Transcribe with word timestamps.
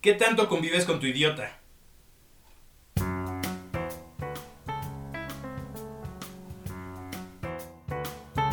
¿Qué 0.00 0.14
tanto 0.14 0.48
convives 0.48 0.86
con 0.86 0.98
tu 0.98 1.06
idiota? 1.06 1.60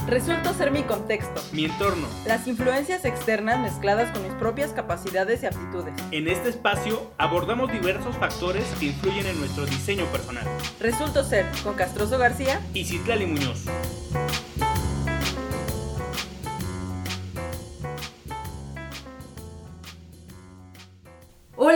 Resulto 0.07 0.53
ser 0.53 0.71
mi 0.71 0.83
contexto, 0.83 1.41
Mi 1.51 1.65
entorno. 1.65 2.07
las 2.25 2.47
influencias 2.47 3.03
externas 3.03 3.59
mezcladas 3.59 4.09
con 4.11 4.23
mis 4.23 4.31
propias 4.35 4.71
capacidades 4.71 5.43
y 5.43 5.47
aptitudes. 5.47 5.93
En 6.11 6.29
este 6.29 6.47
espacio 6.49 7.11
abordamos 7.17 7.69
diversos 7.71 8.15
factores 8.15 8.63
que 8.79 8.85
influyen 8.85 9.25
en 9.25 9.37
nuestro 9.39 9.65
diseño 9.65 10.05
personal. 10.05 10.45
Resulto 10.79 11.25
ser 11.25 11.45
con 11.61 11.73
Castroso 11.75 12.17
García. 12.17 12.61
Y 12.73 12.85
Citlali 12.85 13.25
Muñoz. 13.25 13.65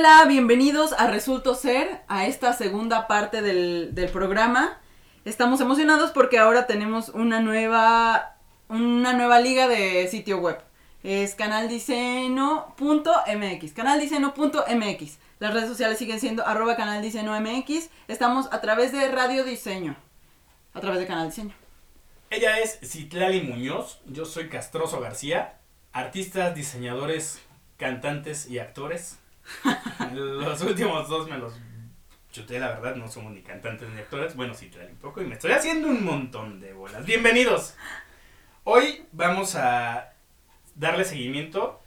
Hola, 0.03 0.25
bienvenidos 0.27 0.93
a 0.93 1.05
Resulto 1.05 1.53
Ser, 1.53 2.01
a 2.07 2.25
esta 2.25 2.53
segunda 2.53 3.05
parte 3.05 3.43
del, 3.43 4.09
programa. 4.11 4.79
Estamos 5.25 5.61
emocionados 5.61 6.09
porque 6.09 6.39
ahora 6.39 6.65
tenemos 6.65 7.09
una 7.09 7.39
nueva, 7.39 8.35
una 8.67 9.13
nueva 9.13 9.39
liga 9.39 9.67
de 9.67 10.07
sitio 10.07 10.39
web. 10.39 10.57
Es 11.03 11.35
canaldiceno.mx, 11.35 13.73
canaldiceno.mx. 13.73 15.19
Las 15.37 15.53
redes 15.53 15.69
sociales 15.69 15.99
siguen 15.99 16.19
siendo 16.19 16.47
arroba 16.47 16.75
canaldiceno.mx. 16.75 17.91
Estamos 18.07 18.51
a 18.51 18.59
través 18.59 18.91
de 18.93 19.07
Radio 19.07 19.43
Diseño, 19.43 19.95
a 20.73 20.79
través 20.79 20.99
de 20.99 21.05
Canal 21.05 21.29
Diseño. 21.29 21.53
Ella 22.31 22.57
es 22.57 22.79
Citlali 22.83 23.41
Muñoz, 23.41 24.01
yo 24.07 24.25
soy 24.25 24.49
Castroso 24.49 24.99
García, 24.99 25.59
artistas, 25.93 26.55
diseñadores, 26.55 27.39
cantantes 27.77 28.49
y 28.49 28.57
actores. 28.57 29.20
Los 30.13 30.61
últimos 30.61 31.07
dos 31.07 31.29
me 31.29 31.37
los 31.37 31.53
chuté, 32.31 32.59
la 32.59 32.69
verdad, 32.69 32.95
no 32.95 33.09
somos 33.09 33.33
ni 33.33 33.41
cantantes 33.41 33.89
ni 33.89 33.99
actores. 33.99 34.35
Bueno, 34.35 34.53
Citlali 34.53 34.91
un 34.91 34.97
poco 34.97 35.21
y 35.21 35.25
me 35.25 35.35
estoy 35.35 35.51
haciendo 35.51 35.87
un 35.87 36.03
montón 36.03 36.59
de 36.59 36.73
bolas. 36.73 37.05
Bienvenidos. 37.05 37.75
Hoy 38.63 39.05
vamos 39.11 39.55
a 39.55 40.13
darle 40.75 41.03
seguimiento 41.03 41.81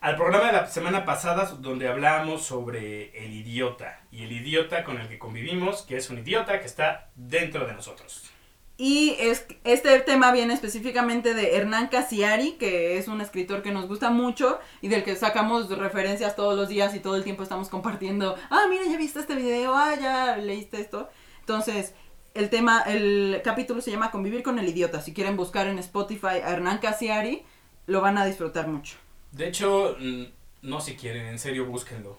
al 0.00 0.16
programa 0.16 0.46
de 0.46 0.52
la 0.52 0.66
semana 0.66 1.04
pasada 1.04 1.44
donde 1.58 1.88
hablábamos 1.88 2.44
sobre 2.44 3.24
el 3.24 3.32
idiota 3.32 4.00
y 4.10 4.24
el 4.24 4.32
idiota 4.32 4.84
con 4.84 4.98
el 4.98 5.08
que 5.08 5.18
convivimos, 5.18 5.82
que 5.82 5.96
es 5.96 6.10
un 6.10 6.18
idiota 6.18 6.60
que 6.60 6.66
está 6.66 7.10
dentro 7.14 7.66
de 7.66 7.72
nosotros. 7.74 8.30
Y 8.78 9.16
es, 9.18 9.46
este 9.64 9.98
tema 10.00 10.32
viene 10.32 10.52
específicamente 10.52 11.32
de 11.32 11.56
Hernán 11.56 11.88
Casiari, 11.88 12.52
que 12.52 12.98
es 12.98 13.08
un 13.08 13.22
escritor 13.22 13.62
que 13.62 13.72
nos 13.72 13.88
gusta 13.88 14.10
mucho 14.10 14.58
y 14.82 14.88
del 14.88 15.02
que 15.02 15.16
sacamos 15.16 15.70
referencias 15.70 16.36
todos 16.36 16.56
los 16.56 16.68
días 16.68 16.94
y 16.94 17.00
todo 17.00 17.16
el 17.16 17.24
tiempo 17.24 17.42
estamos 17.42 17.70
compartiendo, 17.70 18.36
ah, 18.50 18.66
mira, 18.68 18.84
ya 18.84 18.98
viste 18.98 19.20
este 19.20 19.34
video, 19.34 19.74
ah, 19.74 19.94
ya 19.98 20.36
leíste 20.36 20.78
esto. 20.80 21.08
Entonces, 21.40 21.94
el 22.34 22.50
tema, 22.50 22.82
el 22.82 23.40
capítulo 23.42 23.80
se 23.80 23.90
llama 23.90 24.10
Convivir 24.10 24.42
con 24.42 24.58
el 24.58 24.68
idiota. 24.68 25.00
Si 25.00 25.14
quieren 25.14 25.38
buscar 25.38 25.68
en 25.68 25.78
Spotify 25.78 26.40
a 26.44 26.50
Hernán 26.50 26.78
Casiari, 26.78 27.44
lo 27.86 28.02
van 28.02 28.18
a 28.18 28.26
disfrutar 28.26 28.68
mucho. 28.68 28.96
De 29.32 29.48
hecho, 29.48 29.96
mm, 29.98 30.24
no 30.62 30.80
si 30.82 30.96
quieren, 30.96 31.26
en 31.26 31.38
serio, 31.38 31.64
búsquenlo. 31.64 32.18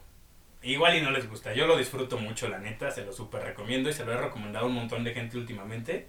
Igual 0.64 0.98
y 0.98 1.02
no 1.02 1.12
les 1.12 1.30
gusta. 1.30 1.54
Yo 1.54 1.68
lo 1.68 1.78
disfruto 1.78 2.18
mucho, 2.18 2.48
la 2.48 2.58
neta, 2.58 2.90
se 2.90 3.06
lo 3.06 3.14
súper 3.14 3.44
recomiendo 3.44 3.92
y 3.92 3.94
se 3.94 4.06
lo 4.06 4.12
he 4.12 4.18
recomendado 4.18 4.66
a 4.66 4.70
un 4.70 4.74
montón 4.74 5.04
de 5.04 5.14
gente 5.14 5.38
últimamente. 5.38 6.08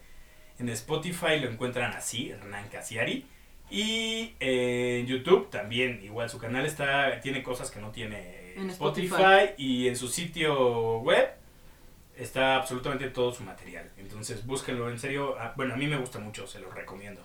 En 0.58 0.68
Spotify 0.70 1.38
lo 1.40 1.48
encuentran 1.48 1.92
así, 1.92 2.30
Hernán 2.30 2.68
Casiari. 2.68 3.24
Y 3.70 4.34
eh, 4.40 5.00
en 5.00 5.06
YouTube 5.06 5.50
también, 5.50 6.00
igual 6.02 6.30
su 6.30 6.38
canal 6.38 6.64
está 6.66 7.20
tiene 7.20 7.42
cosas 7.42 7.70
que 7.70 7.80
no 7.80 7.90
tiene 7.90 8.54
En 8.56 8.70
Spotify, 8.70 9.06
Spotify. 9.14 9.54
y 9.58 9.88
en 9.88 9.96
su 9.96 10.08
sitio 10.08 10.98
web 11.00 11.28
está 12.16 12.56
absolutamente 12.56 13.08
todo 13.10 13.32
su 13.32 13.42
material. 13.44 13.90
Entonces 13.98 14.44
búsquenlo, 14.46 14.90
en 14.90 14.98
serio. 14.98 15.36
ah, 15.38 15.52
Bueno, 15.56 15.74
a 15.74 15.76
mí 15.76 15.86
me 15.86 15.98
gusta 15.98 16.18
mucho, 16.18 16.46
se 16.46 16.58
lo 16.60 16.70
recomiendo. 16.70 17.22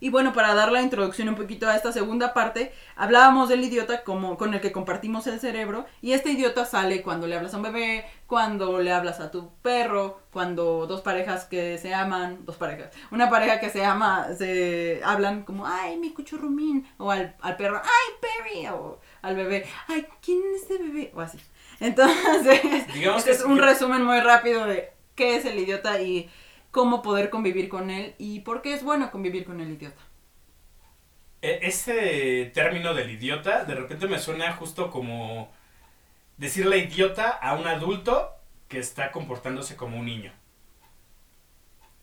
Y 0.00 0.10
bueno, 0.10 0.32
para 0.34 0.54
dar 0.54 0.70
la 0.70 0.82
introducción 0.82 1.28
un 1.30 1.34
poquito 1.34 1.66
a 1.68 1.76
esta 1.76 1.90
segunda 1.92 2.34
parte, 2.34 2.74
hablábamos 2.94 3.48
del 3.48 3.64
idiota 3.64 4.02
como 4.04 4.36
con 4.36 4.52
el 4.52 4.60
que 4.60 4.72
compartimos 4.72 5.26
el 5.26 5.40
cerebro 5.40 5.86
y 6.02 6.12
este 6.12 6.30
idiota 6.32 6.66
sale 6.66 7.00
cuando 7.00 7.26
le 7.26 7.36
hablas 7.36 7.54
a 7.54 7.56
un 7.56 7.62
bebé, 7.62 8.04
cuando 8.26 8.80
le 8.80 8.92
hablas 8.92 9.20
a 9.20 9.30
tu 9.30 9.54
perro, 9.62 10.20
cuando 10.30 10.86
dos 10.86 11.00
parejas 11.00 11.46
que 11.46 11.78
se 11.78 11.94
aman, 11.94 12.44
dos 12.44 12.56
parejas, 12.56 12.90
una 13.12 13.30
pareja 13.30 13.60
que 13.60 13.70
se 13.70 13.84
ama, 13.84 14.26
se 14.36 15.00
hablan 15.04 15.44
como, 15.44 15.66
ay, 15.66 15.96
mi 15.96 16.12
cuchurrumín, 16.12 16.86
o 16.98 17.10
al, 17.10 17.34
al 17.40 17.56
perro, 17.56 17.80
ay, 17.82 18.14
Perry, 18.20 18.66
o 18.66 19.00
al 19.22 19.36
bebé, 19.36 19.64
ay, 19.88 20.06
¿quién 20.20 20.40
es 20.54 20.64
ese 20.64 20.82
bebé? 20.82 21.12
O 21.14 21.20
así. 21.22 21.38
Entonces, 21.80 22.60
Digamos 22.92 23.18
este 23.20 23.30
que 23.30 23.30
es 23.30 23.40
es- 23.40 23.44
un 23.46 23.58
resumen 23.58 24.04
muy 24.04 24.20
rápido 24.20 24.66
de 24.66 24.92
qué 25.14 25.36
es 25.36 25.44
el 25.44 25.58
idiota 25.58 26.00
y 26.02 26.28
cómo 26.76 27.02
poder 27.02 27.30
convivir 27.30 27.68
con 27.70 27.90
él 27.90 28.14
y 28.18 28.40
por 28.40 28.62
qué 28.62 28.74
es 28.74 28.82
bueno 28.84 29.10
convivir 29.12 29.44
con 29.46 29.60
el 29.62 29.70
idiota. 29.72 30.02
E- 31.42 31.60
Ese 31.62 32.50
término 32.54 32.94
del 32.94 33.10
idiota 33.10 33.64
de 33.64 33.74
repente 33.74 34.06
me 34.08 34.18
suena 34.18 34.52
justo 34.54 34.90
como 34.90 35.52
decirle 36.38 36.78
idiota 36.78 37.30
a 37.30 37.54
un 37.54 37.66
adulto 37.68 38.32
que 38.68 38.78
está 38.80 39.12
comportándose 39.12 39.76
como 39.76 39.98
un 39.98 40.06
niño. 40.06 40.32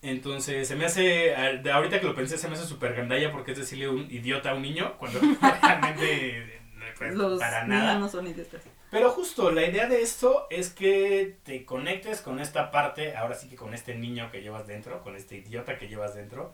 Entonces, 0.04 0.68
se 0.68 0.76
me 0.76 0.86
hace, 0.86 1.36
ahorita 1.72 2.00
que 2.00 2.08
lo 2.08 2.16
pensé, 2.16 2.38
se 2.38 2.48
me 2.48 2.56
hace 2.56 2.66
súper 2.66 2.96
gandalla 2.96 3.32
porque 3.32 3.52
es 3.52 3.58
decirle 3.59 3.88
un 3.88 4.09
idiota 4.09 4.52
a 4.52 4.56
un 4.56 4.64
niño 4.64 4.98
cuando 4.98 5.20
realmente 5.62 6.59
pues, 6.98 7.14
Los 7.14 7.40
para 7.40 7.66
nada. 7.68 8.00
no 8.00 8.09
son 8.09 8.28
idiotas. 8.28 8.62
Pero 8.91 9.09
justo 9.09 9.52
la 9.52 9.66
idea 9.66 9.88
de 9.88 10.02
esto 10.02 10.47
es 10.50 10.69
que 10.69 11.38
te 11.44 11.66
conectes 11.66 12.19
con 12.19 12.41
esta 12.41 12.72
parte, 12.72 13.16
ahora 13.16 13.35
sí 13.35 13.47
que 13.47 13.56
con 13.56 13.74
este 13.74 13.96
niño 13.96 14.29
que 14.31 14.41
llevas 14.41 14.68
dentro, 14.68 15.02
con 15.02 15.16
este 15.16 15.38
idiota 15.38 15.78
que 15.78 15.88
llevas 15.88 16.13
dentro, 16.13 16.53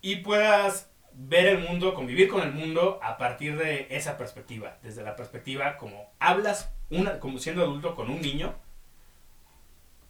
y 0.00 0.16
puedas 0.16 0.88
ver 1.12 1.46
el 1.46 1.58
mundo, 1.58 1.94
convivir 1.94 2.28
con 2.28 2.42
el 2.42 2.52
mundo 2.52 3.00
a 3.02 3.18
partir 3.18 3.58
de 3.58 3.88
esa 3.90 4.16
perspectiva, 4.16 4.78
desde 4.84 5.02
la 5.02 5.16
perspectiva 5.16 5.78
como 5.78 6.08
hablas 6.20 6.70
una, 6.90 7.18
como 7.18 7.38
siendo 7.38 7.62
adulto 7.64 7.96
con 7.96 8.08
un 8.08 8.22
niño, 8.22 8.54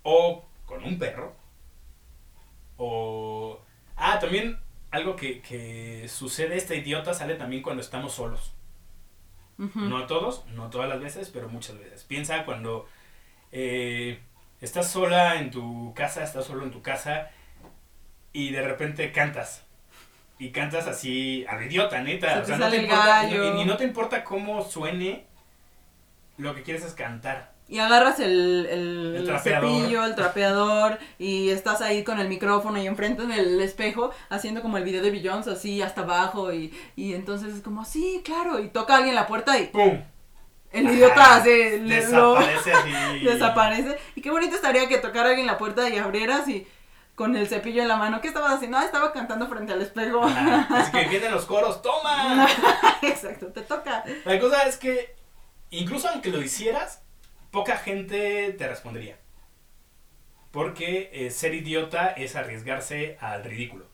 o 0.02 0.44
con 0.66 0.84
un 0.84 0.98
perro, 0.98 1.34
o... 2.76 3.62
Ah, 3.96 4.18
también 4.20 4.60
algo 4.90 5.16
que, 5.16 5.40
que 5.40 6.08
sucede, 6.08 6.56
este 6.56 6.76
idiota 6.76 7.14
sale 7.14 7.36
también 7.36 7.62
cuando 7.62 7.80
estamos 7.82 8.12
solos. 8.12 8.52
No 9.58 9.98
a 9.98 10.06
todos, 10.06 10.46
no 10.54 10.70
todas 10.70 10.88
las 10.88 11.00
veces, 11.00 11.30
pero 11.30 11.48
muchas 11.48 11.76
veces. 11.78 12.04
Piensa 12.04 12.44
cuando 12.44 12.88
eh, 13.50 14.20
estás 14.60 14.88
sola 14.88 15.40
en 15.40 15.50
tu 15.50 15.92
casa, 15.94 16.22
estás 16.22 16.44
solo 16.44 16.62
en 16.62 16.70
tu 16.70 16.80
casa 16.80 17.30
y 18.32 18.50
de 18.50 18.62
repente 18.62 19.10
cantas. 19.10 19.64
Y 20.38 20.50
cantas 20.50 20.86
así 20.86 21.44
al 21.48 21.64
idiota, 21.64 22.00
neta. 22.00 22.44
Se 22.44 22.52
te 22.52 22.58
no 22.58 22.66
el 22.68 22.82
importa, 22.82 23.28
y, 23.28 23.62
y 23.62 23.64
no 23.64 23.76
te 23.76 23.82
importa 23.82 24.22
cómo 24.22 24.62
suene, 24.62 25.26
lo 26.36 26.54
que 26.54 26.62
quieres 26.62 26.84
es 26.84 26.92
cantar. 26.94 27.57
Y 27.68 27.80
agarras 27.80 28.18
el, 28.18 28.66
el, 28.70 29.38
cepillo, 29.42 30.04
el 30.04 30.14
trapeador, 30.14 30.98
y 31.18 31.50
estás 31.50 31.82
ahí 31.82 32.02
con 32.02 32.18
el 32.18 32.26
micrófono 32.28 32.78
y 32.80 32.86
enfrente 32.86 33.26
del 33.26 33.60
espejo 33.60 34.10
haciendo 34.30 34.62
como 34.62 34.78
el 34.78 34.84
video 34.84 35.02
de 35.02 35.10
Beyoncé, 35.10 35.50
así 35.50 35.82
hasta 35.82 36.00
abajo, 36.00 36.52
y, 36.52 36.72
y 36.96 37.12
entonces 37.12 37.54
es 37.54 37.60
como, 37.60 37.84
sí, 37.84 38.22
claro, 38.24 38.58
y 38.58 38.68
toca 38.68 38.96
alguien 38.96 39.14
la 39.14 39.26
puerta 39.26 39.58
y 39.58 39.66
¡Pum! 39.66 40.00
el 40.72 40.88
idiota 40.90 41.36
hace, 41.36 41.78
le- 41.80 42.08
lo- 42.10 42.34
Desaparece 42.36 42.72
así. 42.72 43.18
desaparece. 43.24 43.98
Y 44.14 44.22
qué 44.22 44.30
bonito 44.30 44.56
estaría 44.56 44.88
que 44.88 44.98
tocara 44.98 45.28
alguien 45.30 45.46
la 45.46 45.58
puerta 45.58 45.88
y 45.90 45.98
abrieras 45.98 46.48
y 46.48 46.66
con 47.14 47.36
el 47.36 47.48
cepillo 47.48 47.82
en 47.82 47.88
la 47.88 47.96
mano, 47.96 48.20
¿qué 48.22 48.28
estabas 48.28 48.52
haciendo? 48.54 48.78
Ah, 48.78 48.84
estaba 48.84 49.12
cantando 49.12 49.46
frente 49.48 49.72
al 49.72 49.82
espejo. 49.82 50.22
Ajá, 50.24 50.66
Así 50.70 50.92
que 50.92 51.08
vienen 51.08 51.32
los 51.32 51.44
coros, 51.46 51.82
¡toma! 51.82 52.46
Exacto, 53.02 53.48
te 53.48 53.60
toca. 53.62 54.04
La 54.24 54.38
cosa 54.38 54.62
es 54.62 54.76
que, 54.78 55.16
incluso 55.70 56.08
aunque 56.08 56.30
lo 56.30 56.40
hicieras, 56.40 57.02
poca 57.50 57.76
gente 57.76 58.52
te 58.52 58.68
respondería. 58.68 59.18
Porque 60.50 61.10
eh, 61.12 61.30
ser 61.30 61.54
idiota 61.54 62.08
es 62.08 62.36
arriesgarse 62.36 63.16
al 63.20 63.44
ridículo. 63.44 63.86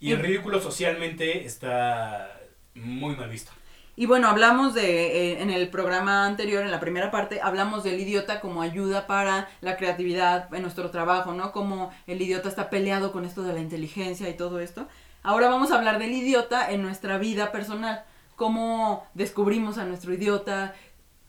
Y 0.00 0.12
el 0.12 0.18
ridículo 0.18 0.60
socialmente 0.60 1.44
está 1.44 2.40
muy 2.74 3.14
mal 3.14 3.28
visto. 3.28 3.52
Y 3.94 4.06
bueno, 4.06 4.28
hablamos 4.28 4.72
de, 4.72 5.32
eh, 5.32 5.42
en 5.42 5.50
el 5.50 5.68
programa 5.68 6.26
anterior, 6.26 6.62
en 6.62 6.70
la 6.70 6.80
primera 6.80 7.10
parte, 7.10 7.40
hablamos 7.42 7.84
del 7.84 8.00
idiota 8.00 8.40
como 8.40 8.62
ayuda 8.62 9.06
para 9.06 9.50
la 9.60 9.76
creatividad 9.76 10.52
en 10.54 10.62
nuestro 10.62 10.90
trabajo, 10.90 11.34
¿no? 11.34 11.52
Como 11.52 11.92
el 12.06 12.22
idiota 12.22 12.48
está 12.48 12.70
peleado 12.70 13.12
con 13.12 13.26
esto 13.26 13.42
de 13.42 13.52
la 13.52 13.60
inteligencia 13.60 14.28
y 14.30 14.36
todo 14.36 14.60
esto. 14.60 14.88
Ahora 15.22 15.48
vamos 15.48 15.70
a 15.70 15.76
hablar 15.76 15.98
del 15.98 16.12
idiota 16.12 16.70
en 16.70 16.82
nuestra 16.82 17.18
vida 17.18 17.52
personal. 17.52 18.04
Cómo 18.34 19.06
descubrimos 19.12 19.76
a 19.76 19.84
nuestro 19.84 20.14
idiota, 20.14 20.74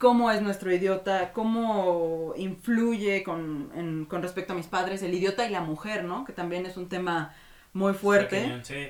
cómo 0.04 0.30
es 0.30 0.40
nuestro 0.42 0.68
idiota, 0.78 1.32
cómo 1.32 2.34
influye 2.36 3.22
con, 3.28 3.70
en- 3.80 4.04
con 4.10 4.22
respecto 4.22 4.52
a 4.52 4.56
mis 4.56 4.66
padres, 4.76 5.02
el 5.02 5.14
idiota 5.14 5.46
y 5.46 5.50
la 5.50 5.62
mujer, 5.62 6.04
¿no? 6.04 6.24
Que 6.26 6.32
también 6.40 6.66
es 6.66 6.76
un 6.76 6.88
tema 6.88 7.34
muy 7.72 7.94
fuerte 7.94 8.38
sí. 8.62 8.82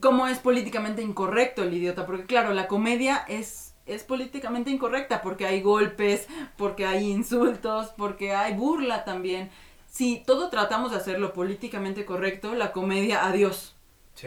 cómo 0.00 0.26
es 0.26 0.38
políticamente 0.38 1.02
incorrecto 1.02 1.62
el 1.62 1.72
idiota, 1.74 2.06
porque 2.06 2.26
claro, 2.26 2.52
la 2.52 2.66
comedia 2.68 3.24
es 3.28 3.64
es 3.86 4.04
políticamente 4.04 4.70
incorrecta 4.70 5.22
porque 5.22 5.46
hay 5.46 5.62
golpes, 5.62 6.28
porque 6.58 6.84
hay 6.84 7.10
insultos, 7.10 7.88
porque 7.96 8.34
hay 8.34 8.52
burla 8.54 9.04
también. 9.04 9.50
Si 9.86 10.22
todo 10.26 10.50
tratamos 10.50 10.90
de 10.90 10.98
hacerlo 10.98 11.32
políticamente 11.32 12.04
correcto, 12.04 12.54
la 12.54 12.72
comedia, 12.72 13.24
adiós. 13.26 13.76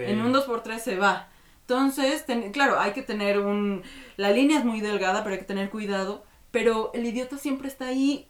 En 0.07 0.21
un 0.21 0.31
2x3 0.33 0.79
se 0.79 0.97
va. 0.97 1.29
Entonces, 1.71 2.25
claro, 2.51 2.81
hay 2.81 2.91
que 2.91 3.01
tener 3.01 3.39
un... 3.39 3.81
La 4.17 4.31
línea 4.31 4.59
es 4.59 4.65
muy 4.65 4.81
delgada, 4.81 5.23
pero 5.23 5.35
hay 5.35 5.39
que 5.39 5.45
tener 5.45 5.69
cuidado. 5.69 6.25
Pero 6.51 6.91
el 6.93 7.05
idiota 7.05 7.37
siempre 7.37 7.69
está 7.69 7.87
ahí 7.87 8.27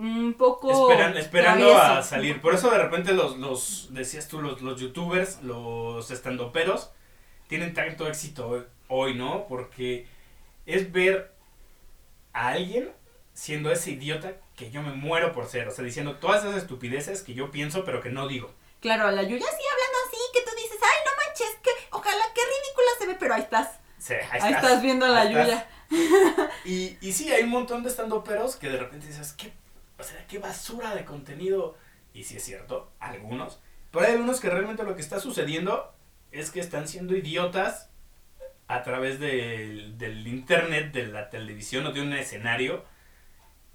un 0.00 0.34
poco... 0.34 0.90
esperando 1.14 1.76
a 1.76 2.02
salir. 2.02 2.40
Por 2.40 2.54
eso 2.54 2.70
de 2.70 2.78
repente 2.78 3.12
los, 3.12 3.38
los 3.38 3.88
decías 3.92 4.26
tú, 4.26 4.42
los, 4.42 4.62
los 4.62 4.80
youtubers, 4.80 5.42
los 5.44 6.10
estandoperos, 6.10 6.90
tienen 7.46 7.72
tanto 7.72 8.08
éxito 8.08 8.66
hoy, 8.88 9.14
¿no? 9.14 9.46
Porque 9.46 10.08
es 10.66 10.90
ver 10.90 11.32
a 12.32 12.48
alguien 12.48 12.90
siendo 13.32 13.70
ese 13.70 13.92
idiota 13.92 14.32
que 14.56 14.72
yo 14.72 14.82
me 14.82 14.90
muero 14.90 15.32
por 15.32 15.46
ser. 15.46 15.68
O 15.68 15.70
sea, 15.70 15.84
diciendo 15.84 16.16
todas 16.16 16.44
esas 16.44 16.56
estupideces 16.56 17.22
que 17.22 17.34
yo 17.34 17.52
pienso 17.52 17.84
pero 17.84 18.00
que 18.00 18.10
no 18.10 18.26
digo. 18.26 18.52
Claro, 18.80 19.08
la 19.12 19.22
Yuya 19.22 19.46
sí 19.46 19.62
hablando 19.70 19.98
así, 20.08 20.18
que 20.34 20.40
tú 20.40 20.50
dices, 20.56 20.78
ay, 20.82 20.98
no 21.06 21.12
manches, 21.24 21.56
que 21.62 21.70
ojalá, 21.92 22.24
qué 22.34 22.40
ridícula 22.40 22.90
se 22.98 23.06
ve, 23.06 23.14
pero 23.32 23.36
ahí 23.36 23.42
estás. 23.42 23.80
Sí, 23.98 24.14
ahí, 24.30 24.40
ahí 24.42 24.52
estás. 24.52 24.82
viendo 24.82 25.06
a 25.06 25.10
la 25.10 25.24
Yuya. 25.30 25.68
Y, 26.64 26.96
y 27.02 27.12
sí, 27.12 27.30
hay 27.30 27.42
un 27.42 27.50
montón 27.50 27.82
de 27.82 27.90
estandoperos 27.90 28.56
que 28.56 28.70
de 28.70 28.78
repente 28.78 29.06
dices, 29.08 29.34
¿qué, 29.34 29.52
o 29.98 30.02
sea, 30.02 30.26
qué 30.26 30.38
basura 30.38 30.94
de 30.94 31.04
contenido. 31.04 31.76
Y 32.12 32.24
sí 32.24 32.36
es 32.36 32.44
cierto, 32.44 32.90
algunos. 32.98 33.60
Pero 33.90 34.06
hay 34.06 34.12
algunos 34.12 34.40
que 34.40 34.50
realmente 34.50 34.82
lo 34.84 34.94
que 34.94 35.00
está 35.02 35.20
sucediendo 35.20 35.94
es 36.30 36.50
que 36.50 36.60
están 36.60 36.88
siendo 36.88 37.16
idiotas 37.16 37.90
a 38.68 38.82
través 38.82 39.20
del 39.20 40.26
internet, 40.26 40.92
de 40.92 41.06
la 41.06 41.30
televisión 41.30 41.86
o 41.86 41.92
de 41.92 42.00
un 42.00 42.12
escenario. 42.14 42.84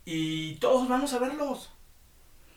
Y 0.06 0.56
todos 0.56 0.88
vamos 0.88 1.14
a 1.14 1.20
verlos. 1.20 1.72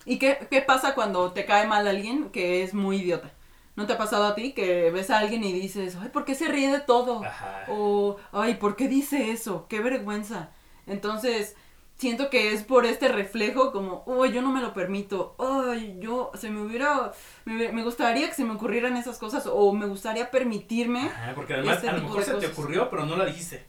¿Y 0.04 0.18
qué, 0.18 0.46
qué 0.50 0.62
pasa 0.62 0.94
cuando 0.94 1.32
te 1.32 1.44
cae 1.44 1.66
mal 1.66 1.86
alguien 1.86 2.30
que 2.30 2.62
es 2.62 2.74
muy 2.74 2.98
idiota? 2.98 3.30
¿No 3.76 3.86
te 3.86 3.92
ha 3.94 3.98
pasado 3.98 4.24
a 4.24 4.34
ti 4.34 4.52
que 4.52 4.90
ves 4.90 5.10
a 5.10 5.18
alguien 5.18 5.44
y 5.44 5.52
dices, 5.52 5.96
ay, 6.00 6.08
¿por 6.08 6.24
qué 6.24 6.34
se 6.34 6.48
ríe 6.48 6.70
de 6.70 6.80
todo? 6.80 7.22
O, 7.68 8.16
ay, 8.32 8.54
¿por 8.54 8.76
qué 8.76 8.88
dice 8.88 9.30
eso? 9.30 9.66
Qué 9.68 9.80
vergüenza. 9.80 10.50
Entonces, 10.86 11.56
siento 12.00 12.30
que 12.30 12.52
es 12.52 12.64
por 12.64 12.86
este 12.86 13.08
reflejo 13.08 13.72
como, 13.72 14.02
uy, 14.06 14.32
yo 14.32 14.40
no 14.40 14.50
me 14.50 14.62
lo 14.62 14.72
permito, 14.72 15.36
ay, 15.38 15.98
yo, 16.00 16.30
se 16.34 16.50
me 16.50 16.60
hubiera, 16.62 17.12
me, 17.44 17.82
gustaría 17.82 18.26
que 18.28 18.34
se 18.34 18.44
me 18.44 18.54
ocurrieran 18.54 18.96
esas 18.96 19.18
cosas 19.18 19.46
o 19.46 19.72
me 19.72 19.86
gustaría 19.86 20.30
permitirme. 20.30 21.06
Ajá, 21.06 21.32
porque 21.34 21.54
además 21.54 21.76
este 21.76 21.90
a 21.90 21.92
lo 21.92 22.02
mejor 22.02 22.24
se 22.24 22.34
te 22.34 22.46
ocurrió, 22.46 22.88
pero 22.88 23.04
no 23.04 23.16
la 23.16 23.26
dijiste. 23.26 23.66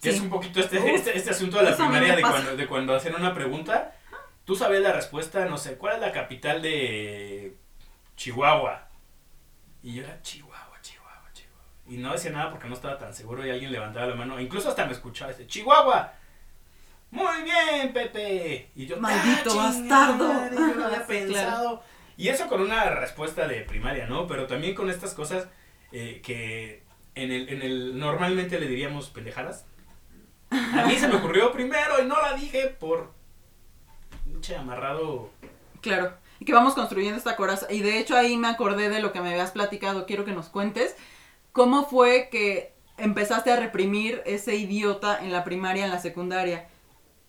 Que 0.00 0.08
es 0.08 0.20
un 0.20 0.30
poquito 0.30 0.60
este, 0.60 0.94
este, 0.94 1.16
este, 1.16 1.30
asunto 1.30 1.58
de 1.58 1.64
la 1.64 1.76
primaria 1.76 2.16
de 2.16 2.22
cuando, 2.22 2.56
de 2.56 2.66
cuando 2.66 2.94
hacen 2.94 3.14
una 3.14 3.34
pregunta, 3.34 3.94
tú 4.46 4.56
sabes 4.56 4.80
la 4.80 4.92
respuesta, 4.92 5.44
no 5.44 5.58
sé, 5.58 5.76
¿cuál 5.76 5.96
es 5.96 6.00
la 6.00 6.12
capital 6.12 6.62
de 6.62 7.58
Chihuahua? 8.20 8.86
Y 9.82 9.94
yo 9.94 10.02
era 10.02 10.20
Chihuahua, 10.20 10.78
Chihuahua, 10.82 11.32
Chihuahua. 11.32 11.64
Y 11.88 11.96
no 11.96 12.12
decía 12.12 12.30
nada 12.30 12.50
porque 12.50 12.68
no 12.68 12.74
estaba 12.74 12.98
tan 12.98 13.14
seguro 13.14 13.46
y 13.46 13.50
alguien 13.50 13.72
levantaba 13.72 14.08
la 14.08 14.14
mano, 14.14 14.38
incluso 14.38 14.68
hasta 14.68 14.84
me 14.84 14.92
escuchaba, 14.92 15.30
este, 15.30 15.46
Chihuahua. 15.46 16.12
Muy 17.10 17.42
bien, 17.44 17.94
Pepe. 17.94 18.72
Y 18.76 18.84
yo, 18.84 18.98
maldito 18.98 19.58
ah, 19.58 19.64
bastardo. 19.64 20.50
yo 20.50 20.74
no 20.74 20.84
había 20.84 21.06
pensado. 21.06 21.82
Y 22.18 22.28
eso 22.28 22.46
con 22.46 22.60
una 22.60 22.90
respuesta 22.90 23.48
de 23.48 23.62
primaria, 23.62 24.06
¿no? 24.06 24.26
Pero 24.26 24.46
también 24.46 24.74
con 24.74 24.90
estas 24.90 25.14
cosas 25.14 25.48
eh, 25.90 26.20
que 26.22 26.82
en 27.14 27.32
el, 27.32 27.48
en 27.48 27.62
el 27.62 27.98
normalmente 27.98 28.60
le 28.60 28.66
diríamos 28.66 29.08
pendejadas. 29.08 29.64
A 30.50 30.84
mí 30.84 30.94
se 30.96 31.08
me 31.08 31.16
ocurrió 31.16 31.52
primero 31.52 32.02
y 32.02 32.06
no 32.06 32.20
la 32.20 32.34
dije 32.34 32.66
por 32.68 33.14
che 34.42 34.56
amarrado. 34.56 35.30
Claro. 35.80 36.18
Y 36.40 36.44
que 36.46 36.52
vamos 36.52 36.74
construyendo 36.74 37.16
esta 37.16 37.36
coraza. 37.36 37.72
Y 37.72 37.80
de 37.80 37.98
hecho 38.00 38.16
ahí 38.16 38.36
me 38.36 38.48
acordé 38.48 38.88
de 38.88 39.00
lo 39.00 39.12
que 39.12 39.20
me 39.20 39.30
habías 39.30 39.52
platicado. 39.52 40.06
Quiero 40.06 40.24
que 40.24 40.32
nos 40.32 40.48
cuentes 40.48 40.96
cómo 41.52 41.86
fue 41.86 42.28
que 42.30 42.72
empezaste 42.98 43.50
a 43.50 43.56
reprimir 43.56 44.22
ese 44.26 44.56
idiota 44.56 45.18
en 45.22 45.32
la 45.32 45.44
primaria, 45.44 45.84
en 45.84 45.90
la 45.90 46.00
secundaria. 46.00 46.68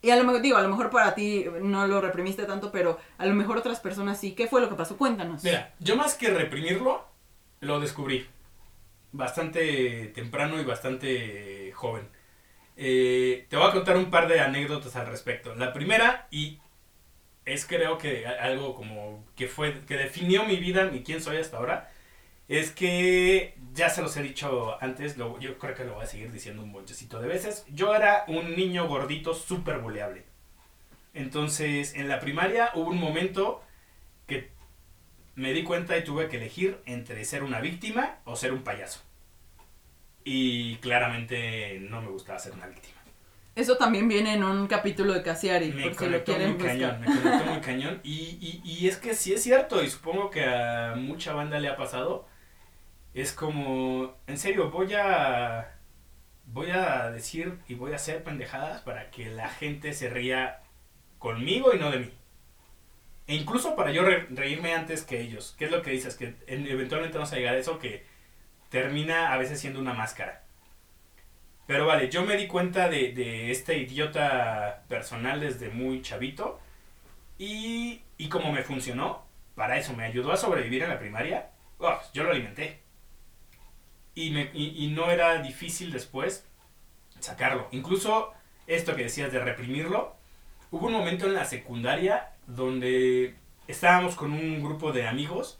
Y 0.01 0.09
a 0.09 0.15
lo 0.15 0.23
mejor, 0.23 0.41
digo, 0.41 0.57
a 0.57 0.61
lo 0.61 0.69
mejor 0.69 0.89
para 0.89 1.13
ti 1.13 1.45
no 1.61 1.85
lo 1.85 2.01
reprimiste 2.01 2.45
tanto, 2.45 2.71
pero 2.71 2.99
a 3.17 3.25
lo 3.25 3.35
mejor 3.35 3.57
otras 3.57 3.79
personas 3.79 4.19
sí. 4.19 4.33
¿Qué 4.33 4.47
fue 4.47 4.61
lo 4.61 4.69
que 4.69 4.75
pasó? 4.75 4.97
Cuéntanos. 4.97 5.43
Mira, 5.43 5.73
yo 5.79 5.95
más 5.95 6.15
que 6.15 6.29
reprimirlo, 6.29 7.05
lo 7.59 7.79
descubrí. 7.79 8.27
Bastante 9.11 10.07
temprano 10.15 10.59
y 10.59 10.63
bastante 10.63 11.71
joven. 11.73 12.09
Eh, 12.77 13.45
te 13.49 13.57
voy 13.57 13.67
a 13.67 13.73
contar 13.73 13.97
un 13.97 14.09
par 14.09 14.27
de 14.27 14.39
anécdotas 14.39 14.95
al 14.95 15.05
respecto. 15.05 15.53
La 15.53 15.71
primera, 15.71 16.27
y 16.31 16.60
es 17.45 17.65
creo 17.65 17.97
que 17.97 18.27
algo 18.27 18.75
como 18.75 19.25
que 19.35 19.47
fue, 19.47 19.81
que 19.85 19.97
definió 19.97 20.45
mi 20.45 20.57
vida 20.57 20.89
y 20.93 21.03
quién 21.03 21.21
soy 21.21 21.37
hasta 21.37 21.57
ahora, 21.57 21.91
es 22.47 22.71
que 22.71 23.55
ya 23.73 23.89
se 23.89 24.01
los 24.01 24.15
he 24.17 24.23
dicho 24.23 24.77
antes, 24.81 25.15
yo 25.15 25.57
creo 25.57 25.73
que 25.73 25.85
lo 25.85 25.95
voy 25.95 26.03
a 26.03 26.07
seguir 26.07 26.31
diciendo 26.31 26.61
un 26.61 26.73
bolchecito 26.73 27.21
de 27.21 27.27
veces. 27.27 27.65
Yo 27.69 27.95
era 27.95 28.25
un 28.27 28.55
niño 28.55 28.87
gordito 28.87 29.33
súper 29.33 29.79
buleable. 29.79 30.23
Entonces, 31.13 31.95
en 31.95 32.07
la 32.07 32.19
primaria 32.19 32.71
hubo 32.75 32.89
un 32.89 32.99
momento 32.99 33.63
que 34.27 34.49
me 35.35 35.53
di 35.53 35.63
cuenta 35.63 35.97
y 35.97 36.03
tuve 36.03 36.29
que 36.29 36.37
elegir 36.37 36.81
entre 36.85 37.23
ser 37.25 37.43
una 37.43 37.61
víctima 37.61 38.19
o 38.25 38.35
ser 38.35 38.53
un 38.53 38.63
payaso. 38.63 39.01
Y 40.23 40.75
claramente 40.77 41.79
no 41.89 42.01
me 42.01 42.09
gustaba 42.09 42.37
ser 42.37 42.53
una 42.53 42.67
víctima. 42.67 43.00
Eso 43.53 43.77
también 43.77 44.07
viene 44.07 44.33
en 44.33 44.43
un 44.43 44.67
capítulo 44.67 45.13
de 45.13 45.23
Casiari, 45.23 45.73
me 45.73 45.91
por 45.91 46.07
lo 46.07 46.23
quieren 46.23 46.57
muy 46.57 46.65
Cañón, 46.65 47.01
me 47.01 47.05
conectó 47.05 47.45
muy 47.51 47.61
cañón. 47.61 47.99
Y, 48.03 48.37
y, 48.39 48.61
y 48.63 48.87
es 48.87 48.97
que 48.97 49.13
sí 49.13 49.33
es 49.33 49.43
cierto, 49.43 49.83
y 49.83 49.89
supongo 49.89 50.29
que 50.29 50.45
a 50.45 50.95
mucha 50.95 51.33
banda 51.33 51.59
le 51.59 51.67
ha 51.67 51.75
pasado 51.75 52.27
es 53.13 53.33
como, 53.33 54.15
en 54.27 54.37
serio, 54.37 54.69
voy 54.71 54.93
a, 54.93 55.75
voy 56.45 56.71
a 56.71 57.11
decir 57.11 57.59
y 57.67 57.75
voy 57.75 57.91
a 57.91 57.95
hacer 57.95 58.23
pendejadas 58.23 58.81
para 58.81 59.09
que 59.11 59.29
la 59.29 59.49
gente 59.49 59.93
se 59.93 60.09
ría 60.09 60.61
conmigo 61.19 61.73
y 61.73 61.79
no 61.79 61.91
de 61.91 61.99
mí. 61.99 62.11
E 63.27 63.35
incluso 63.35 63.75
para 63.75 63.91
yo 63.91 64.03
reírme 64.03 64.73
antes 64.73 65.03
que 65.03 65.21
ellos. 65.21 65.55
¿Qué 65.57 65.65
es 65.65 65.71
lo 65.71 65.81
que 65.81 65.91
dices? 65.91 66.15
Que 66.15 66.35
eventualmente 66.47 67.17
vamos 67.17 67.31
a 67.33 67.35
llegar 67.35 67.55
a 67.55 67.59
eso 67.59 67.79
que 67.79 68.05
termina 68.69 69.33
a 69.33 69.37
veces 69.37 69.59
siendo 69.59 69.79
una 69.79 69.93
máscara. 69.93 70.40
Pero 71.71 71.85
vale, 71.85 72.09
yo 72.09 72.25
me 72.25 72.35
di 72.35 72.47
cuenta 72.47 72.89
de, 72.89 73.13
de 73.13 73.49
este 73.49 73.77
idiota 73.77 74.83
personal 74.89 75.39
desde 75.39 75.69
muy 75.69 76.01
chavito. 76.01 76.59
Y, 77.37 78.01
y 78.17 78.27
como 78.27 78.51
me 78.51 78.61
funcionó, 78.61 79.25
para 79.55 79.77
eso 79.77 79.93
me 79.93 80.03
ayudó 80.03 80.33
a 80.33 80.35
sobrevivir 80.35 80.83
en 80.83 80.89
la 80.89 80.99
primaria, 80.99 81.51
oh, 81.77 81.97
yo 82.13 82.23
lo 82.23 82.31
alimenté 82.31 82.81
y, 84.15 84.37
y, 84.37 84.91
no 84.93 85.11
era 85.11 85.41
difícil 85.41 85.93
después 85.93 86.45
sacarlo. 87.21 87.69
Incluso 87.71 88.33
esto 88.67 88.93
que 88.93 89.03
decías 89.03 89.31
de 89.31 89.39
reprimirlo, 89.39 90.17
hubo 90.71 90.87
un 90.87 90.93
momento 90.93 91.25
en 91.25 91.35
la 91.35 91.45
secundaria 91.45 92.33
donde 92.47 93.37
estábamos 93.69 94.15
con 94.15 94.33
un 94.33 94.61
grupo 94.61 94.91
de 94.91 95.07
amigos. 95.07 95.57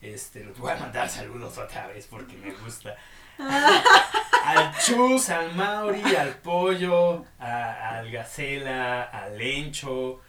Este, 0.00 0.42
voy 0.58 0.72
a 0.72 0.76
mandar 0.76 1.08
saludos 1.08 1.56
otra 1.56 1.86
vez 1.86 2.08
porque 2.08 2.36
me 2.36 2.50
gusta. 2.50 2.96
al 4.44 4.76
Chus, 4.78 5.30
al 5.30 5.54
Mauri, 5.54 6.02
al 6.16 6.34
Pollo, 6.36 7.24
al 7.38 8.10
Gacela, 8.10 9.04
al 9.04 9.38
Lencho. 9.38 10.20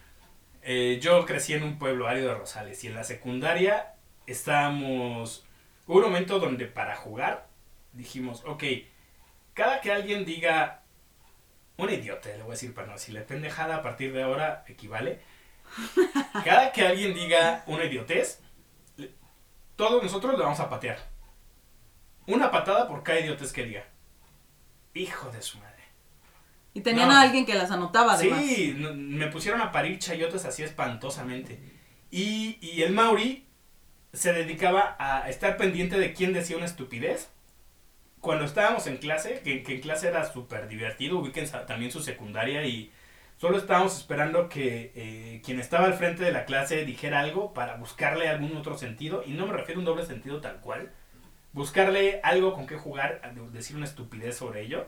Eh, 0.61 0.99
yo 1.01 1.25
crecí 1.25 1.53
en 1.53 1.63
un 1.63 1.77
pueblo 1.77 2.07
árido 2.07 2.29
de 2.29 2.35
Rosales 2.35 2.83
y 2.83 2.87
en 2.87 2.95
la 2.95 3.03
secundaria 3.03 3.95
estábamos. 4.27 5.45
Hubo 5.87 5.97
un 5.97 6.03
momento 6.03 6.39
donde 6.39 6.65
para 6.65 6.95
jugar 6.95 7.47
dijimos, 7.91 8.43
ok, 8.45 8.63
cada 9.53 9.81
que 9.81 9.91
alguien 9.91 10.25
diga 10.25 10.83
un 11.77 11.89
idiota, 11.89 12.29
le 12.29 12.43
voy 12.43 12.51
a 12.51 12.51
decir 12.51 12.73
para 12.73 12.87
no 12.87 12.93
decirle 12.93 13.21
pendejada 13.21 13.77
a 13.77 13.81
partir 13.81 14.13
de 14.13 14.23
ahora 14.23 14.63
equivale. 14.67 15.19
Cada 16.43 16.71
que 16.71 16.85
alguien 16.85 17.13
diga 17.13 17.63
una 17.67 17.85
idiotez, 17.85 18.41
todos 19.75 20.03
nosotros 20.03 20.37
le 20.37 20.43
vamos 20.43 20.59
a 20.59 20.69
patear. 20.69 20.99
Una 22.27 22.51
patada 22.51 22.87
por 22.87 23.03
cada 23.03 23.19
idiotez 23.19 23.51
que 23.51 23.65
diga. 23.65 23.92
Hijo 24.93 25.31
de 25.31 25.41
su 25.41 25.57
madre. 25.57 25.71
Y 26.73 26.81
tenían 26.81 27.11
a 27.11 27.21
alguien 27.21 27.45
que 27.45 27.53
las 27.53 27.71
anotaba 27.71 28.13
además. 28.13 28.43
Sí, 28.43 28.75
me 28.77 29.27
pusieron 29.27 29.61
a 29.61 29.71
parir 29.71 29.99
chayotes 29.99 30.45
así 30.45 30.63
espantosamente. 30.63 31.59
Y, 32.09 32.57
y 32.61 32.81
el 32.81 32.93
Mauri 32.93 33.45
se 34.11 34.33
dedicaba 34.33 34.95
a 34.99 35.29
estar 35.29 35.57
pendiente 35.57 35.99
de 35.99 36.13
quién 36.13 36.33
decía 36.33 36.57
una 36.57 36.65
estupidez 36.65 37.29
cuando 38.23 38.45
estábamos 38.45 38.87
en 38.87 38.95
clase, 38.99 39.41
que, 39.43 39.65
en 39.67 39.81
clase 39.81 40.07
era 40.07 40.23
súper 40.31 40.69
divertido, 40.69 41.19
ubiquen 41.19 41.45
también 41.67 41.91
su 41.91 42.01
secundaria 42.01 42.65
y 42.65 42.89
solo 43.35 43.57
estábamos 43.57 43.97
esperando 43.97 44.47
que 44.47 44.93
eh, 44.95 45.41
quien 45.43 45.59
estaba 45.59 45.87
al 45.87 45.95
frente 45.95 46.23
de 46.23 46.31
la 46.31 46.45
clase 46.45 46.85
dijera 46.85 47.19
algo 47.19 47.53
para 47.53 47.75
buscarle 47.75 48.29
algún 48.29 48.55
otro 48.55 48.77
sentido, 48.77 49.23
y 49.25 49.31
no 49.31 49.45
me 49.45 49.51
refiero 49.51 49.79
a 49.79 49.81
un 49.81 49.85
doble 49.85 50.05
sentido 50.05 50.39
tal 50.39 50.61
cual, 50.61 50.93
buscarle 51.53 52.19
algo 52.23 52.53
con 52.53 52.67
qué 52.67 52.75
jugar, 52.77 53.21
decir 53.51 53.75
una 53.77 53.85
estupidez 53.85 54.35
sobre 54.37 54.61
ello. 54.61 54.87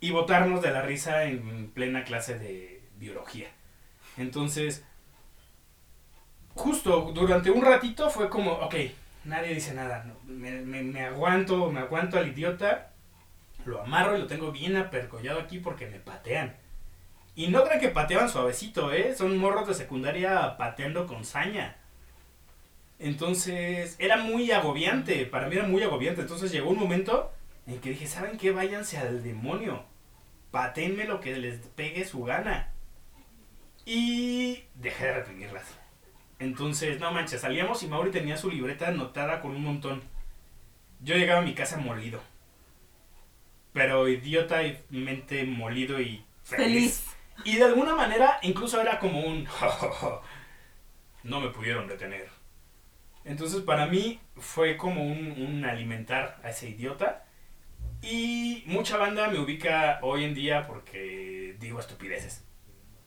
y 0.00 0.10
botarnos 0.10 0.60
de 0.62 0.70
la 0.72 0.82
risa 0.82 1.24
en 1.24 1.70
plena 1.70 2.04
clase 2.04 2.38
de 2.38 2.82
biología. 2.98 3.48
Entonces, 4.18 4.84
justo 6.54 7.12
durante 7.14 7.50
un 7.50 7.64
ratito 7.64 8.10
fue 8.10 8.28
como, 8.28 8.52
ok, 8.52 8.74
nadie 9.24 9.54
dice 9.54 9.74
nada, 9.74 10.04
me, 10.26 10.50
me, 10.60 11.04
aguanto, 11.04 11.70
me 11.70 11.80
aguanto 11.80 12.18
al 12.18 12.28
idiota, 12.28 12.92
lo 13.64 13.82
amarro 13.82 14.16
y 14.16 14.20
lo 14.20 14.26
tengo 14.26 14.52
bien 14.52 14.76
apercollado 14.76 15.40
aquí 15.40 15.58
porque 15.58 15.86
me 15.86 15.98
patean. 15.98 16.54
Y 17.34 17.48
no 17.48 17.64
crean 17.64 17.80
que 17.80 17.88
pateaban 17.88 18.28
suavecito, 18.30 18.92
¿eh? 18.92 19.14
Son 19.14 19.36
morros 19.36 19.68
de 19.68 19.74
secundaria 19.74 20.56
pateando 20.56 21.06
con 21.06 21.24
saña. 21.24 21.76
Entonces, 22.98 23.96
era 23.98 24.16
muy 24.16 24.50
agobiante, 24.50 25.26
para 25.26 25.48
mí 25.48 25.56
era 25.56 25.66
muy 25.66 25.82
agobiante. 25.82 26.22
Entonces 26.22 26.50
llegó 26.50 26.70
un 26.70 26.78
momento 26.78 27.32
en 27.66 27.80
que 27.80 27.90
dije, 27.90 28.06
¿saben 28.06 28.38
qué? 28.38 28.50
Váyanse 28.52 28.98
al 28.98 29.22
demonio. 29.22 29.84
Patenme 30.50 31.04
lo 31.04 31.20
que 31.20 31.36
les 31.36 31.58
pegue 31.58 32.04
su 32.04 32.24
gana. 32.24 32.72
Y 33.84 34.64
dejé 34.74 35.06
de 35.06 35.14
reprimirlas. 35.14 35.66
Entonces, 36.38 37.00
no 37.00 37.12
manches, 37.12 37.40
salíamos 37.40 37.82
y 37.82 37.88
Mauri 37.88 38.10
tenía 38.10 38.36
su 38.36 38.50
libreta 38.50 38.88
anotada 38.88 39.40
con 39.40 39.52
un 39.52 39.62
montón. 39.62 40.02
Yo 41.00 41.16
llegaba 41.16 41.40
a 41.40 41.44
mi 41.44 41.54
casa 41.54 41.76
molido. 41.76 42.20
Pero 43.72 44.08
idiota 44.08 44.62
y 44.62 44.82
mente 44.90 45.44
molido 45.44 46.00
y 46.00 46.24
feliz. 46.42 46.64
Feliz. 46.64 47.16
Y 47.44 47.56
de 47.56 47.64
alguna 47.64 47.94
manera, 47.94 48.38
incluso 48.42 48.80
era 48.80 48.98
como 48.98 49.20
un... 49.20 49.46
no 51.22 51.40
me 51.40 51.50
pudieron 51.50 51.86
detener. 51.86 52.35
Entonces, 53.26 53.60
para 53.62 53.86
mí 53.86 54.20
fue 54.36 54.76
como 54.76 55.04
un, 55.04 55.64
alimentar 55.64 56.38
a 56.44 56.50
ese 56.50 56.70
idiota. 56.70 57.24
Y 58.00 58.62
mucha 58.66 58.96
banda 58.96 59.28
me 59.28 59.40
ubica 59.40 59.98
hoy 60.02 60.24
en 60.24 60.34
día 60.34 60.64
porque 60.66 61.56
digo 61.58 61.80
estupideces. 61.80 62.44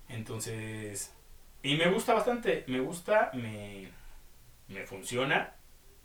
Entonces, 0.09 1.15
y 1.63 1.77
me 1.77 1.89
gusta 1.89 2.13
bastante, 2.13 2.65
me 2.67 2.81
gusta, 2.81 3.31
me, 3.33 3.87
me 4.67 4.85
funciona, 4.85 5.53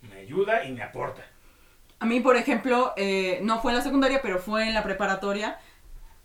me 0.01 0.21
ayuda 0.21 0.63
y 0.63 0.71
me 0.71 0.83
aporta. 0.83 1.25
A 1.99 2.05
mí, 2.05 2.21
por 2.21 2.37
ejemplo, 2.37 2.93
eh, 2.95 3.39
no 3.41 3.61
fue 3.61 3.71
en 3.71 3.77
la 3.79 3.83
secundaria, 3.83 4.21
pero 4.21 4.39
fue 4.39 4.67
en 4.67 4.73
la 4.73 4.83
preparatoria, 4.83 5.59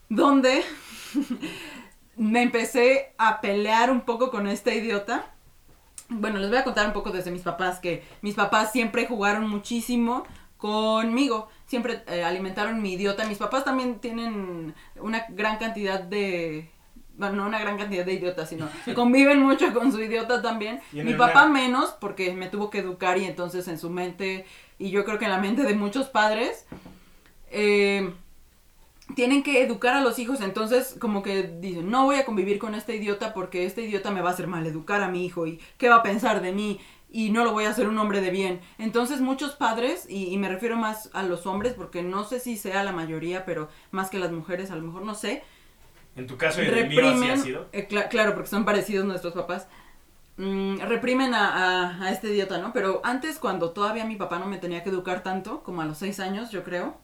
donde 0.07 0.63
me 2.15 2.41
empecé 2.41 3.13
a 3.17 3.41
pelear 3.41 3.91
un 3.91 4.01
poco 4.01 4.31
con 4.31 4.47
este 4.47 4.75
idiota. 4.75 5.33
Bueno, 6.13 6.39
les 6.39 6.49
voy 6.49 6.57
a 6.57 6.63
contar 6.65 6.85
un 6.85 6.93
poco 6.93 7.11
desde 7.11 7.31
mis 7.31 7.41
papás, 7.41 7.79
que 7.79 8.03
mis 8.21 8.35
papás 8.35 8.71
siempre 8.73 9.05
jugaron 9.05 9.49
muchísimo 9.49 10.25
conmigo, 10.57 11.47
siempre 11.65 12.03
eh, 12.07 12.23
alimentaron 12.23 12.81
mi 12.81 12.93
idiota. 12.93 13.25
Mis 13.25 13.37
papás 13.37 13.63
también 13.63 13.99
tienen 13.99 14.75
una 14.99 15.25
gran 15.29 15.57
cantidad 15.57 16.01
de... 16.01 16.69
Bueno, 17.15 17.35
no 17.35 17.47
una 17.47 17.59
gran 17.59 17.77
cantidad 17.77 18.05
de 18.05 18.13
idiotas, 18.13 18.49
sino 18.49 18.67
conviven 18.95 19.41
mucho 19.41 19.73
con 19.73 19.91
su 19.91 20.01
idiota 20.01 20.41
también. 20.41 20.81
Mi 20.91 21.13
papá 21.13 21.47
menos, 21.47 21.91
porque 21.91 22.33
me 22.33 22.49
tuvo 22.49 22.69
que 22.69 22.79
educar 22.79 23.17
y 23.17 23.25
entonces 23.25 23.67
en 23.69 23.77
su 23.77 23.89
mente, 23.89 24.45
y 24.77 24.89
yo 24.89 25.05
creo 25.05 25.17
que 25.17 25.25
en 25.25 25.31
la 25.31 25.37
mente 25.37 25.63
de 25.63 25.75
muchos 25.75 26.09
padres, 26.09 26.65
eh, 27.51 28.13
tienen 29.15 29.43
que 29.43 29.61
educar 29.63 29.93
a 29.95 30.01
los 30.01 30.19
hijos, 30.19 30.41
entonces 30.41 30.95
como 30.99 31.21
que 31.23 31.43
dicen, 31.59 31.89
no 31.89 32.05
voy 32.05 32.17
a 32.17 32.25
convivir 32.25 32.59
con 32.59 32.75
este 32.75 32.95
idiota 32.95 33.33
porque 33.33 33.65
este 33.65 33.83
idiota 33.83 34.11
me 34.11 34.21
va 34.21 34.29
a 34.29 34.33
hacer 34.33 34.47
mal 34.47 34.65
educar 34.65 35.01
a 35.01 35.07
mi 35.09 35.25
hijo 35.25 35.47
y 35.47 35.59
qué 35.77 35.89
va 35.89 35.97
a 35.97 36.03
pensar 36.03 36.41
de 36.41 36.51
mí 36.51 36.79
y 37.09 37.29
no 37.31 37.43
lo 37.43 37.51
voy 37.51 37.65
a 37.65 37.69
hacer 37.71 37.87
un 37.89 37.97
hombre 37.97 38.21
de 38.21 38.29
bien. 38.31 38.61
Entonces 38.77 39.19
muchos 39.21 39.53
padres, 39.55 40.05
y, 40.09 40.27
y 40.33 40.37
me 40.37 40.47
refiero 40.49 40.77
más 40.77 41.09
a 41.13 41.23
los 41.23 41.45
hombres 41.45 41.73
porque 41.73 42.03
no 42.03 42.23
sé 42.23 42.39
si 42.39 42.57
sea 42.57 42.83
la 42.83 42.93
mayoría, 42.93 43.45
pero 43.45 43.69
más 43.91 44.09
que 44.09 44.19
las 44.19 44.31
mujeres, 44.31 44.71
a 44.71 44.75
lo 44.75 44.83
mejor 44.83 45.03
no 45.03 45.13
sé, 45.15 45.43
En 46.15 46.27
tu 46.27 46.37
caso 46.37 46.61
y 46.61 46.65
mío 46.87 47.07
así 47.09 47.29
ha 47.29 47.37
sido. 47.37 47.67
eh, 47.71 47.87
cla- 47.89 48.09
claro, 48.09 48.33
porque 48.33 48.49
son 48.49 48.65
parecidos 48.65 49.05
nuestros 49.05 49.33
papás, 49.33 49.67
mm, 50.37 50.79
reprimen 50.81 51.33
a, 51.33 51.89
a- 51.89 52.03
a 52.05 52.11
este 52.11 52.29
idiota, 52.31 52.57
¿no? 52.57 52.73
Pero 52.73 53.01
antes, 53.03 53.39
cuando 53.39 53.71
todavía 53.71 54.05
mi 54.05 54.15
papá 54.15 54.39
no 54.39 54.45
me 54.47 54.57
tenía 54.57 54.83
que 54.83 54.89
educar 54.89 55.23
tanto, 55.23 55.63
como 55.63 55.81
a 55.81 55.85
los 55.85 55.97
seis 55.97 56.19
años, 56.19 56.51
yo 56.51 56.63
creo, 56.63 56.97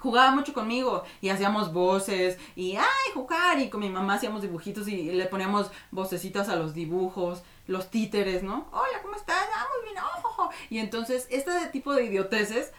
jugaba 0.00 0.32
mucho 0.34 0.52
conmigo 0.52 1.04
y 1.20 1.28
hacíamos 1.28 1.72
voces 1.72 2.38
y 2.56 2.76
¡ay, 2.76 3.12
jugar! 3.14 3.60
Y 3.60 3.68
con 3.70 3.80
mi 3.80 3.90
mamá 3.90 4.14
hacíamos 4.14 4.42
dibujitos 4.42 4.88
y 4.88 5.12
le 5.12 5.26
poníamos 5.26 5.70
vocecitas 5.90 6.48
a 6.48 6.56
los 6.56 6.74
dibujos, 6.74 7.42
los 7.66 7.90
títeres, 7.90 8.42
¿no? 8.42 8.66
Hola, 8.72 9.00
¿cómo 9.02 9.14
estás? 9.14 9.36
Ah, 9.54 9.66
muy 9.74 9.90
bien, 9.92 10.02
oh, 10.02 10.20
oh, 10.28 10.42
oh". 10.44 10.50
Y 10.70 10.78
entonces, 10.78 11.26
este 11.30 11.52
tipo 11.72 11.92
de 11.94 12.04
idioteces 12.06 12.72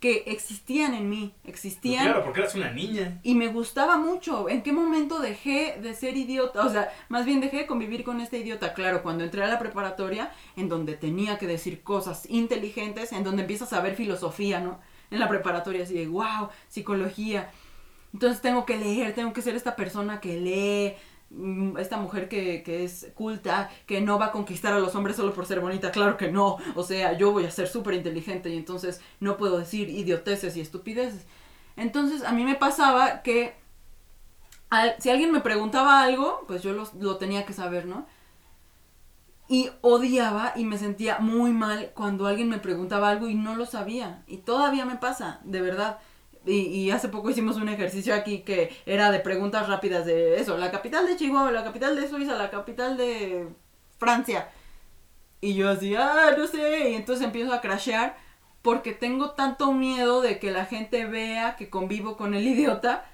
que 0.00 0.24
existían 0.26 0.92
en 0.92 1.08
mí, 1.08 1.32
Pues 1.42 1.54
existían 1.54 2.04
claro, 2.04 2.24
porque 2.24 2.40
eras 2.40 2.54
una 2.54 2.70
niña. 2.70 3.20
y 3.22 3.34
me 3.34 3.48
gustaba 3.48 3.96
mucho. 3.96 4.50
¿En 4.50 4.62
qué 4.62 4.70
momento 4.70 5.18
dejé 5.18 5.78
de 5.80 5.94
ser 5.94 6.16
idiota? 6.16 6.66
O 6.66 6.68
sea, 6.70 6.92
más 7.08 7.24
bien 7.24 7.40
dejé 7.40 7.58
de 7.58 7.66
convivir 7.66 8.04
con 8.04 8.20
este 8.20 8.38
idiota. 8.38 8.74
Claro, 8.74 9.02
cuando 9.02 9.24
entré 9.24 9.42
a 9.42 9.46
la 9.48 9.58
preparatoria, 9.58 10.30
en 10.56 10.68
donde 10.68 10.94
tenía 10.96 11.38
que 11.38 11.46
decir 11.46 11.82
cosas 11.82 12.28
inteligentes, 12.28 13.12
en 13.12 13.24
donde 13.24 13.42
empiezas 13.42 13.72
a 13.72 13.80
ver 13.80 13.94
filosofía, 13.96 14.60
¿no? 14.60 14.78
En 15.14 15.20
la 15.20 15.28
preparatoria, 15.28 15.84
así 15.84 15.94
de, 15.94 16.06
wow, 16.08 16.48
psicología. 16.68 17.50
Entonces 18.12 18.40
tengo 18.40 18.64
que 18.64 18.76
leer, 18.78 19.14
tengo 19.14 19.32
que 19.32 19.42
ser 19.42 19.56
esta 19.56 19.74
persona 19.76 20.20
que 20.20 20.40
lee, 20.40 20.94
mm, 21.30 21.78
esta 21.78 21.96
mujer 21.96 22.28
que, 22.28 22.62
que 22.62 22.84
es 22.84 23.08
culta, 23.14 23.70
que 23.86 24.00
no 24.00 24.18
va 24.18 24.26
a 24.26 24.32
conquistar 24.32 24.72
a 24.72 24.78
los 24.78 24.94
hombres 24.94 25.16
solo 25.16 25.34
por 25.34 25.46
ser 25.46 25.60
bonita, 25.60 25.90
claro 25.90 26.16
que 26.16 26.30
no. 26.30 26.58
O 26.76 26.84
sea, 26.84 27.16
yo 27.18 27.32
voy 27.32 27.44
a 27.46 27.50
ser 27.50 27.68
súper 27.68 27.94
inteligente 27.94 28.50
y 28.50 28.56
entonces 28.56 29.00
no 29.20 29.36
puedo 29.36 29.58
decir 29.58 29.88
idioteces 29.90 30.56
y 30.56 30.60
estupideces. 30.60 31.26
Entonces 31.76 32.24
a 32.24 32.32
mí 32.32 32.44
me 32.44 32.54
pasaba 32.54 33.22
que 33.22 33.54
si 34.98 35.10
alguien 35.10 35.30
me 35.32 35.40
preguntaba 35.40 36.02
algo, 36.02 36.44
pues 36.46 36.62
yo 36.62 36.72
los- 36.72 36.94
lo 36.94 37.16
tenía 37.16 37.46
que 37.46 37.52
saber, 37.52 37.86
¿no? 37.86 38.06
Y 39.46 39.70
odiaba 39.82 40.54
y 40.56 40.64
me 40.64 40.78
sentía 40.78 41.18
muy 41.18 41.52
mal 41.52 41.92
cuando 41.94 42.26
alguien 42.26 42.48
me 42.48 42.58
preguntaba 42.58 43.10
algo 43.10 43.28
y 43.28 43.34
no 43.34 43.56
lo 43.56 43.66
sabía. 43.66 44.22
Y 44.26 44.38
todavía 44.38 44.86
me 44.86 44.96
pasa, 44.96 45.40
de 45.44 45.60
verdad. 45.60 45.98
Y, 46.46 46.90
hace 46.90 47.08
poco 47.08 47.30
hicimos 47.30 47.56
un 47.56 47.70
ejercicio 47.70 48.14
aquí 48.14 48.40
que 48.40 48.74
era 48.84 49.10
de 49.10 49.20
preguntas 49.20 49.66
rápidas 49.66 50.04
de 50.04 50.38
eso, 50.40 50.58
la 50.58 50.70
capital 50.70 51.06
de 51.06 51.16
Chihuahua, 51.16 51.50
la 51.50 51.64
capital 51.64 51.96
de 51.96 52.06
Suiza, 52.08 52.34
la 52.36 52.50
capital 52.50 52.98
de 52.98 53.48
Francia. 53.98 54.50
Y 55.40 55.54
yo 55.54 55.70
así, 55.70 55.94
ah, 55.94 56.34
no 56.36 56.46
sé, 56.46 56.90
y 56.90 56.94
entonces 56.94 57.24
empiezo 57.24 57.54
a 57.54 57.60
crashear 57.62 58.16
porque 58.60 58.92
tengo 58.92 59.32
tanto 59.32 59.72
miedo 59.72 60.22
de 60.22 60.38
que 60.38 60.50
la 60.50 60.64
gente 60.64 61.06
vea 61.06 61.56
que 61.56 61.70
convivo 61.70 62.16
con 62.16 62.34
el 62.34 62.46
idiota 62.46 63.04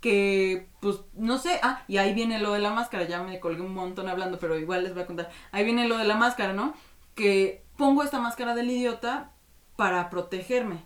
que, 0.00 0.68
pues, 0.80 1.00
no 1.14 1.38
sé, 1.38 1.58
ah, 1.62 1.82
y 1.88 1.96
ahí 1.98 2.14
viene 2.14 2.38
lo 2.38 2.52
de 2.52 2.60
la 2.60 2.70
máscara, 2.70 3.04
ya 3.04 3.22
me 3.22 3.40
colgué 3.40 3.62
un 3.62 3.74
montón 3.74 4.08
hablando, 4.08 4.38
pero 4.38 4.58
igual 4.58 4.84
les 4.84 4.94
voy 4.94 5.02
a 5.02 5.06
contar. 5.06 5.30
Ahí 5.52 5.64
viene 5.64 5.88
lo 5.88 5.98
de 5.98 6.04
la 6.04 6.16
máscara, 6.16 6.52
¿no? 6.52 6.74
Que 7.14 7.64
pongo 7.76 8.02
esta 8.02 8.20
máscara 8.20 8.54
del 8.54 8.70
idiota 8.70 9.32
para 9.76 10.10
protegerme. 10.10 10.84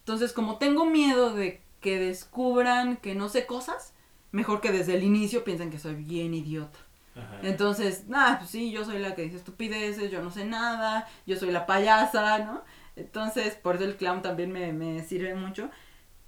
Entonces, 0.00 0.32
como 0.32 0.58
tengo 0.58 0.84
miedo 0.86 1.34
de 1.34 1.60
que 1.80 1.98
descubran 1.98 2.96
que 2.96 3.14
no 3.14 3.28
sé 3.28 3.46
cosas, 3.46 3.94
mejor 4.32 4.60
que 4.60 4.72
desde 4.72 4.96
el 4.96 5.02
inicio 5.02 5.44
piensen 5.44 5.70
que 5.70 5.78
soy 5.78 5.94
bien 5.94 6.34
idiota. 6.34 6.78
Ajá. 7.16 7.40
Entonces, 7.42 8.06
nada, 8.08 8.38
pues 8.38 8.50
sí, 8.50 8.70
yo 8.70 8.84
soy 8.84 8.98
la 8.98 9.14
que 9.14 9.22
dice 9.22 9.36
estupideces, 9.36 10.10
yo 10.10 10.22
no 10.22 10.30
sé 10.30 10.44
nada, 10.44 11.08
yo 11.26 11.36
soy 11.36 11.50
la 11.50 11.66
payasa, 11.66 12.38
¿no? 12.38 12.62
Entonces, 12.96 13.54
por 13.54 13.76
eso 13.76 13.84
el 13.84 13.96
clown 13.96 14.22
también 14.22 14.52
me, 14.52 14.72
me 14.72 15.02
sirve 15.04 15.34
mucho. 15.34 15.70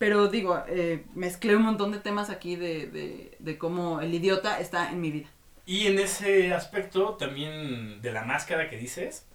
Pero 0.01 0.29
digo, 0.29 0.65
eh, 0.67 1.05
mezclé 1.15 1.55
un 1.55 1.63
montón 1.63 1.93
de 1.93 1.99
temas 1.99 2.31
aquí 2.31 2.57
de, 2.57 2.87
de, 2.87 3.37
de 3.39 3.59
cómo 3.59 4.01
el 4.01 4.15
idiota 4.15 4.59
está 4.59 4.91
en 4.91 5.03
mi 5.03 5.11
vida. 5.11 5.29
Y 5.67 5.89
en 5.89 5.99
ese 5.99 6.55
aspecto 6.55 7.17
también 7.17 8.01
de 8.01 8.11
la 8.11 8.25
máscara 8.25 8.71
que 8.71 8.79
dices, 8.79 9.27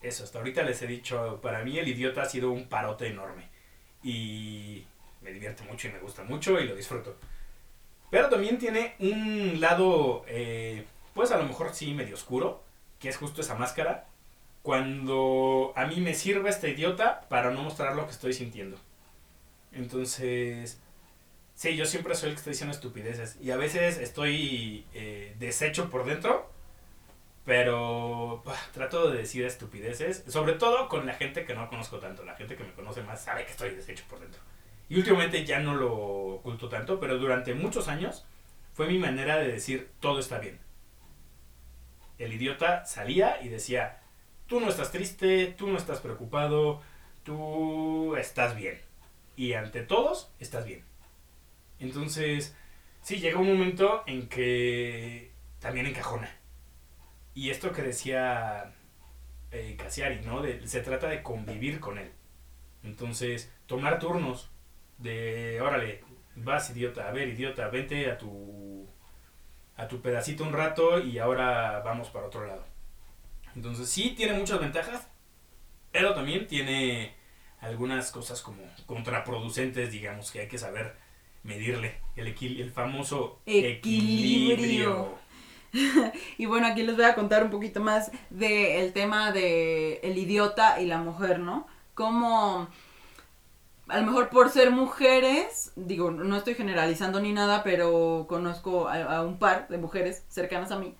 eso, 0.00 0.24
hasta 0.24 0.38
ahorita 0.38 0.62
les 0.62 0.80
he 0.80 0.86
dicho, 0.86 1.40
para 1.42 1.62
mí 1.62 1.78
el 1.78 1.88
idiota 1.88 2.22
ha 2.22 2.24
sido 2.24 2.52
un 2.52 2.70
parote 2.70 3.06
enorme. 3.08 3.50
Y 4.02 4.86
me 5.20 5.30
divierte 5.30 5.62
mucho 5.64 5.88
y 5.88 5.92
me 5.92 5.98
gusta 5.98 6.24
mucho 6.24 6.58
y 6.58 6.66
lo 6.66 6.74
disfruto. 6.74 7.14
Pero 8.10 8.30
también 8.30 8.56
tiene 8.56 8.94
un 8.98 9.60
lado, 9.60 10.24
eh, 10.26 10.86
pues 11.12 11.32
a 11.32 11.36
lo 11.36 11.44
mejor 11.44 11.74
sí 11.74 11.92
medio 11.92 12.14
oscuro, 12.14 12.62
que 12.98 13.10
es 13.10 13.18
justo 13.18 13.42
esa 13.42 13.56
máscara, 13.56 14.06
cuando 14.62 15.74
a 15.76 15.84
mí 15.84 16.00
me 16.00 16.14
sirve 16.14 16.48
este 16.48 16.70
idiota 16.70 17.20
para 17.28 17.50
no 17.50 17.62
mostrar 17.62 17.94
lo 17.94 18.06
que 18.06 18.12
estoy 18.12 18.32
sintiendo. 18.32 18.78
Entonces, 19.72 20.80
sí, 21.54 21.76
yo 21.76 21.86
siempre 21.86 22.14
soy 22.14 22.30
el 22.30 22.34
que 22.34 22.38
está 22.38 22.50
diciendo 22.50 22.74
estupideces. 22.74 23.36
Y 23.40 23.50
a 23.50 23.56
veces 23.56 23.98
estoy 23.98 24.86
eh, 24.94 25.34
deshecho 25.38 25.90
por 25.90 26.04
dentro, 26.04 26.50
pero 27.44 28.42
trato 28.72 29.10
de 29.10 29.18
decir 29.18 29.44
estupideces, 29.44 30.24
sobre 30.28 30.54
todo 30.54 30.88
con 30.88 31.06
la 31.06 31.14
gente 31.14 31.44
que 31.44 31.54
no 31.54 31.68
conozco 31.68 31.98
tanto. 31.98 32.24
La 32.24 32.36
gente 32.36 32.56
que 32.56 32.64
me 32.64 32.72
conoce 32.72 33.02
más 33.02 33.22
sabe 33.22 33.44
que 33.44 33.52
estoy 33.52 33.70
deshecho 33.70 34.04
por 34.08 34.20
dentro. 34.20 34.40
Y 34.88 34.96
últimamente 34.96 35.44
ya 35.44 35.58
no 35.60 35.74
lo 35.74 35.94
oculto 35.94 36.68
tanto, 36.68 37.00
pero 37.00 37.18
durante 37.18 37.54
muchos 37.54 37.88
años 37.88 38.24
fue 38.74 38.88
mi 38.88 38.98
manera 38.98 39.38
de 39.38 39.48
decir 39.48 39.90
todo 40.00 40.18
está 40.18 40.38
bien. 40.38 40.58
El 42.18 42.32
idiota 42.32 42.84
salía 42.84 43.42
y 43.42 43.48
decía, 43.48 44.00
tú 44.46 44.60
no 44.60 44.68
estás 44.68 44.92
triste, 44.92 45.54
tú 45.56 45.68
no 45.68 45.78
estás 45.78 46.00
preocupado, 46.00 46.82
tú 47.24 48.16
estás 48.16 48.54
bien. 48.54 48.80
Y 49.36 49.54
ante 49.54 49.82
todos, 49.82 50.32
estás 50.38 50.64
bien. 50.64 50.84
Entonces, 51.78 52.56
sí, 53.00 53.18
llega 53.18 53.38
un 53.38 53.48
momento 53.48 54.02
en 54.06 54.28
que 54.28 55.32
también 55.58 55.86
encajona. 55.86 56.30
Y 57.34 57.50
esto 57.50 57.72
que 57.72 57.82
decía 57.82 58.74
eh, 59.50 59.76
Casiari, 59.78 60.20
¿no? 60.24 60.42
Se 60.64 60.80
trata 60.80 61.08
de 61.08 61.22
convivir 61.22 61.80
con 61.80 61.98
él. 61.98 62.10
Entonces, 62.82 63.52
tomar 63.66 63.98
turnos 63.98 64.50
de, 64.98 65.60
órale, 65.60 66.02
vas 66.36 66.70
idiota, 66.70 67.08
a 67.08 67.12
ver 67.12 67.28
idiota, 67.28 67.68
vente 67.68 68.10
a 68.10 68.18
tu, 68.18 68.86
a 69.76 69.88
tu 69.88 70.00
pedacito 70.00 70.44
un 70.44 70.52
rato 70.52 70.98
y 70.98 71.18
ahora 71.18 71.80
vamos 71.80 72.10
para 72.10 72.26
otro 72.26 72.46
lado. 72.46 72.64
Entonces, 73.54 73.88
sí, 73.88 74.14
tiene 74.16 74.34
muchas 74.34 74.60
ventajas, 74.60 75.08
pero 75.90 76.14
también 76.14 76.46
tiene 76.46 77.14
algunas 77.62 78.10
cosas 78.12 78.42
como 78.42 78.62
contraproducentes, 78.86 79.90
digamos, 79.92 80.30
que 80.30 80.40
hay 80.40 80.48
que 80.48 80.58
saber 80.58 80.94
medirle. 81.44 81.96
El, 82.16 82.28
equil- 82.28 82.60
el 82.60 82.70
famoso 82.72 83.38
Equilibrio. 83.46 85.20
Y 86.38 86.44
bueno, 86.46 86.66
aquí 86.66 86.82
les 86.82 86.96
voy 86.96 87.06
a 87.06 87.14
contar 87.14 87.42
un 87.44 87.50
poquito 87.50 87.80
más 87.80 88.10
del 88.30 88.92
tema 88.92 89.32
de 89.32 89.94
el 90.02 90.18
idiota 90.18 90.80
y 90.82 90.86
la 90.86 90.98
mujer, 90.98 91.38
¿no? 91.38 91.66
Como 91.94 92.68
a 93.88 93.98
lo 93.98 94.06
mejor 94.06 94.28
por 94.30 94.50
ser 94.50 94.70
mujeres, 94.70 95.72
digo, 95.76 96.10
no 96.10 96.36
estoy 96.36 96.54
generalizando 96.54 97.20
ni 97.20 97.32
nada, 97.32 97.62
pero 97.62 98.26
conozco 98.28 98.88
a 98.88 99.22
un 99.22 99.38
par 99.38 99.68
de 99.68 99.78
mujeres 99.78 100.24
cercanas 100.28 100.70
a 100.72 100.78
mí 100.78 100.94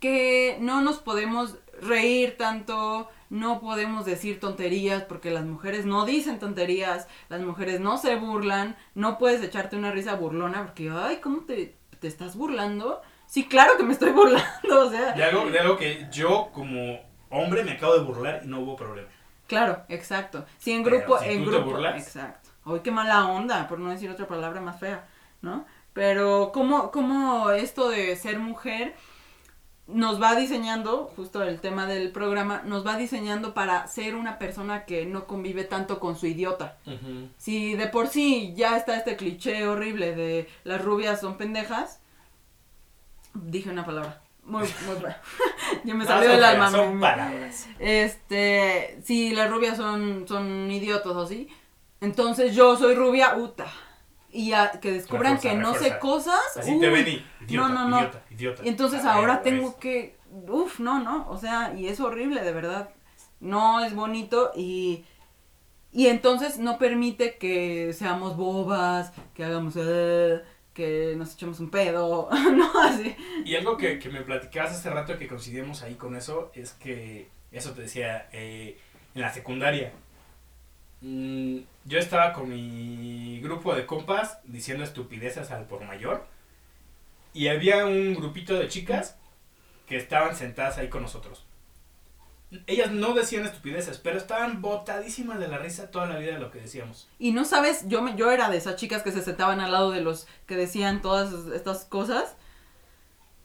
que 0.00 0.56
no 0.60 0.82
nos 0.82 0.98
podemos 0.98 1.56
reír 1.82 2.36
tanto, 2.38 3.08
no 3.30 3.60
podemos 3.60 4.04
decir 4.04 4.40
tonterías 4.40 5.04
porque 5.04 5.30
las 5.30 5.44
mujeres 5.46 5.86
no 5.86 6.04
dicen 6.06 6.38
tonterías, 6.38 7.08
las 7.30 7.40
mujeres 7.42 7.80
no 7.80 7.98
se 7.98 8.16
burlan, 8.16 8.76
no 8.94 9.18
puedes 9.18 9.42
echarte 9.42 9.76
una 9.76 9.92
risa 9.92 10.14
burlona 10.16 10.64
porque, 10.66 10.90
ay, 10.90 11.18
¿cómo 11.18 11.42
te, 11.46 11.76
te 12.00 12.08
estás 12.08 12.36
burlando? 12.36 13.02
Sí, 13.26 13.46
claro 13.48 13.76
que 13.76 13.84
me 13.84 13.92
estoy 13.94 14.10
burlando, 14.12 14.86
o 14.86 14.90
sea, 14.90 15.14
De 15.14 15.22
algo, 15.24 15.48
de 15.50 15.58
algo 15.60 15.76
que 15.76 16.08
yo 16.10 16.50
como 16.52 16.98
hombre 17.28 17.62
me 17.64 17.72
acabo 17.72 17.94
de 17.94 18.02
burlar 18.04 18.42
y 18.44 18.48
no 18.48 18.60
hubo 18.60 18.76
problema. 18.76 19.08
claro, 19.46 19.84
exacto. 19.88 20.44
Sí, 20.58 20.72
en 20.72 20.82
grupo, 20.82 21.18
si 21.18 21.30
en 21.30 21.44
tú 21.44 21.48
te 21.48 21.58
grupo, 21.58 21.62
burlas. 21.62 21.96
exacto. 21.96 22.50
Ay, 22.64 22.80
qué 22.84 22.90
mala 22.90 23.26
onda, 23.28 23.66
por 23.68 23.78
no 23.78 23.90
decir 23.90 24.10
otra 24.10 24.26
palabra 24.28 24.60
más 24.60 24.78
fea, 24.78 25.08
¿no? 25.42 25.66
Pero 25.92 26.50
cómo, 26.52 26.90
cómo 26.92 27.50
esto 27.50 27.88
de 27.88 28.14
ser 28.16 28.38
mujer 28.38 28.94
nos 29.92 30.20
va 30.20 30.34
diseñando, 30.34 31.10
justo 31.16 31.42
el 31.42 31.60
tema 31.60 31.86
del 31.86 32.10
programa, 32.10 32.62
nos 32.64 32.86
va 32.86 32.96
diseñando 32.96 33.54
para 33.54 33.86
ser 33.86 34.14
una 34.14 34.38
persona 34.38 34.84
que 34.84 35.06
no 35.06 35.26
convive 35.26 35.64
tanto 35.64 36.00
con 36.00 36.16
su 36.16 36.26
idiota. 36.26 36.78
Si 37.36 37.74
de 37.74 37.86
por 37.86 38.08
sí 38.08 38.52
ya 38.56 38.76
está 38.76 38.96
este 38.96 39.16
cliché 39.16 39.66
horrible 39.66 40.14
de 40.14 40.48
las 40.64 40.82
rubias 40.82 41.20
son 41.20 41.36
pendejas, 41.36 42.00
dije 43.34 43.70
una 43.70 43.84
palabra. 43.84 44.22
Muy, 44.44 44.62
muy. 44.86 44.96
Ya 45.84 45.94
me 45.94 46.04
salió 46.04 46.30
del 46.30 46.40
feas, 46.40 46.52
alma. 46.52 46.70
Son 46.70 46.98
palabras. 46.98 47.68
este, 47.78 48.98
si 49.04 49.30
las 49.30 49.50
rubias 49.50 49.76
son, 49.76 50.26
son 50.26 50.70
idiotas 50.70 51.12
o 51.12 51.20
así, 51.22 51.48
entonces 52.00 52.54
yo 52.54 52.76
soy 52.76 52.94
rubia, 52.94 53.36
uta. 53.36 53.66
Y 54.32 54.50
ya 54.50 54.70
que 54.80 54.92
descubran 54.92 55.38
que 55.38 55.54
no 55.54 55.74
sé 55.74 55.98
cosas. 55.98 56.40
Así 56.56 56.78
te 56.78 56.88
uy, 56.88 56.92
ven 56.92 57.08
y 57.08 57.44
idiota, 57.44 57.68
no, 57.68 57.74
no, 57.74 57.88
no. 57.88 57.98
idiota, 57.98 58.22
idiota. 58.30 58.62
Y 58.64 58.68
entonces 58.68 59.04
Ah, 59.04 59.14
ahora 59.14 59.42
tengo 59.42 59.78
que, 59.78 60.16
uf, 60.30 60.78
no, 60.78 61.00
no, 61.02 61.28
o 61.28 61.36
sea, 61.36 61.74
y 61.76 61.88
es 61.88 61.98
horrible, 62.00 62.42
de 62.42 62.52
verdad. 62.52 62.90
No 63.40 63.84
es 63.84 63.94
bonito 63.94 64.52
y, 64.54 65.04
y 65.92 66.06
entonces 66.06 66.58
no 66.58 66.78
permite 66.78 67.36
que 67.38 67.92
seamos 67.92 68.36
bobas, 68.36 69.12
que 69.34 69.44
hagamos, 69.44 69.74
eh, 69.76 70.40
que 70.74 71.14
nos 71.16 71.34
echemos 71.34 71.58
un 71.58 71.70
pedo, 71.70 72.28
no, 72.54 72.70
así. 72.82 73.16
Y 73.44 73.56
algo 73.56 73.76
que, 73.76 73.98
que 73.98 74.10
me 74.10 74.20
platicabas 74.22 74.72
hace 74.72 74.90
rato 74.90 75.18
que 75.18 75.26
coincidimos 75.26 75.82
ahí 75.82 75.94
con 75.94 76.14
eso 76.14 76.52
es 76.54 76.72
que, 76.74 77.28
eso 77.50 77.72
te 77.72 77.82
decía, 77.82 78.28
eh, 78.32 78.78
en 79.14 79.22
la 79.22 79.32
secundaria, 79.32 79.92
mm, 81.00 81.58
yo 81.84 81.98
estaba 81.98 82.32
con 82.32 82.48
mi 82.48 83.40
grupo 83.40 83.74
de 83.74 83.86
compas 83.86 84.38
diciendo 84.44 84.84
estupideces 84.84 85.50
al 85.50 85.66
por 85.66 85.84
mayor 85.84 86.26
y 87.32 87.48
había 87.48 87.86
un 87.86 88.14
grupito 88.14 88.54
de 88.54 88.68
chicas 88.68 89.16
que 89.86 89.96
estaban 89.96 90.36
sentadas 90.36 90.78
ahí 90.78 90.88
con 90.88 91.02
nosotros. 91.02 91.44
Ellas 92.66 92.90
no 92.90 93.14
decían 93.14 93.46
estupideces, 93.46 93.98
pero 93.98 94.18
estaban 94.18 94.60
botadísimas 94.60 95.38
de 95.38 95.46
la 95.46 95.58
risa 95.58 95.90
toda 95.90 96.06
la 96.06 96.18
vida 96.18 96.32
de 96.32 96.40
lo 96.40 96.50
que 96.50 96.60
decíamos. 96.60 97.08
Y 97.18 97.30
no 97.30 97.44
sabes, 97.44 97.84
yo, 97.86 98.02
me, 98.02 98.16
yo 98.16 98.32
era 98.32 98.50
de 98.50 98.56
esas 98.56 98.74
chicas 98.74 99.02
que 99.02 99.12
se 99.12 99.22
sentaban 99.22 99.60
al 99.60 99.70
lado 99.70 99.92
de 99.92 100.00
los 100.00 100.26
que 100.46 100.56
decían 100.56 101.00
todas 101.00 101.32
estas 101.54 101.84
cosas. 101.84 102.34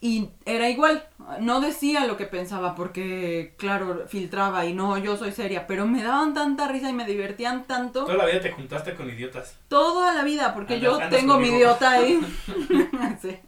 Y 0.00 0.30
era 0.44 0.68
igual, 0.68 1.08
no 1.40 1.60
decía 1.60 2.06
lo 2.06 2.16
que 2.16 2.26
pensaba 2.26 2.74
porque, 2.74 3.54
claro, 3.58 4.06
filtraba 4.06 4.64
y 4.66 4.72
no, 4.74 4.96
yo 4.98 5.16
soy 5.16 5.32
seria, 5.32 5.66
pero 5.66 5.86
me 5.86 6.02
daban 6.02 6.34
tanta 6.34 6.68
risa 6.68 6.88
y 6.90 6.92
me 6.92 7.04
divertían 7.04 7.64
tanto 7.64 8.04
Toda 8.04 8.16
la 8.18 8.26
vida 8.26 8.40
te 8.40 8.52
juntaste 8.52 8.94
con 8.94 9.08
idiotas. 9.10 9.56
toda 9.68 10.12
la 10.14 10.22
vida, 10.22 10.54
porque 10.54 10.74
Andas- 10.74 10.82
yo 10.82 10.94
andas 10.94 11.10
tengo 11.10 11.34
mi 11.38 11.46
conmigo. 11.48 11.56
idiota 11.56 11.90
ahí. 11.90 12.20
Sí. 13.22 13.38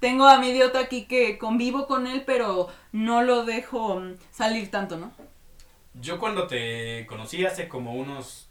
Tengo 0.00 0.28
a 0.28 0.38
mi 0.38 0.50
idiota 0.50 0.78
aquí 0.78 1.06
que 1.06 1.38
convivo 1.38 1.86
con 1.88 2.06
él, 2.06 2.22
pero 2.24 2.68
no 2.92 3.22
lo 3.22 3.44
dejo 3.44 3.98
mm, 3.98 4.14
salir 4.30 4.70
tanto, 4.70 4.96
¿no? 4.96 5.10
Yo 5.94 6.20
cuando 6.20 6.46
te 6.46 7.04
conocí 7.06 7.44
hace 7.44 7.66
como 7.66 7.94
unos, 7.94 8.48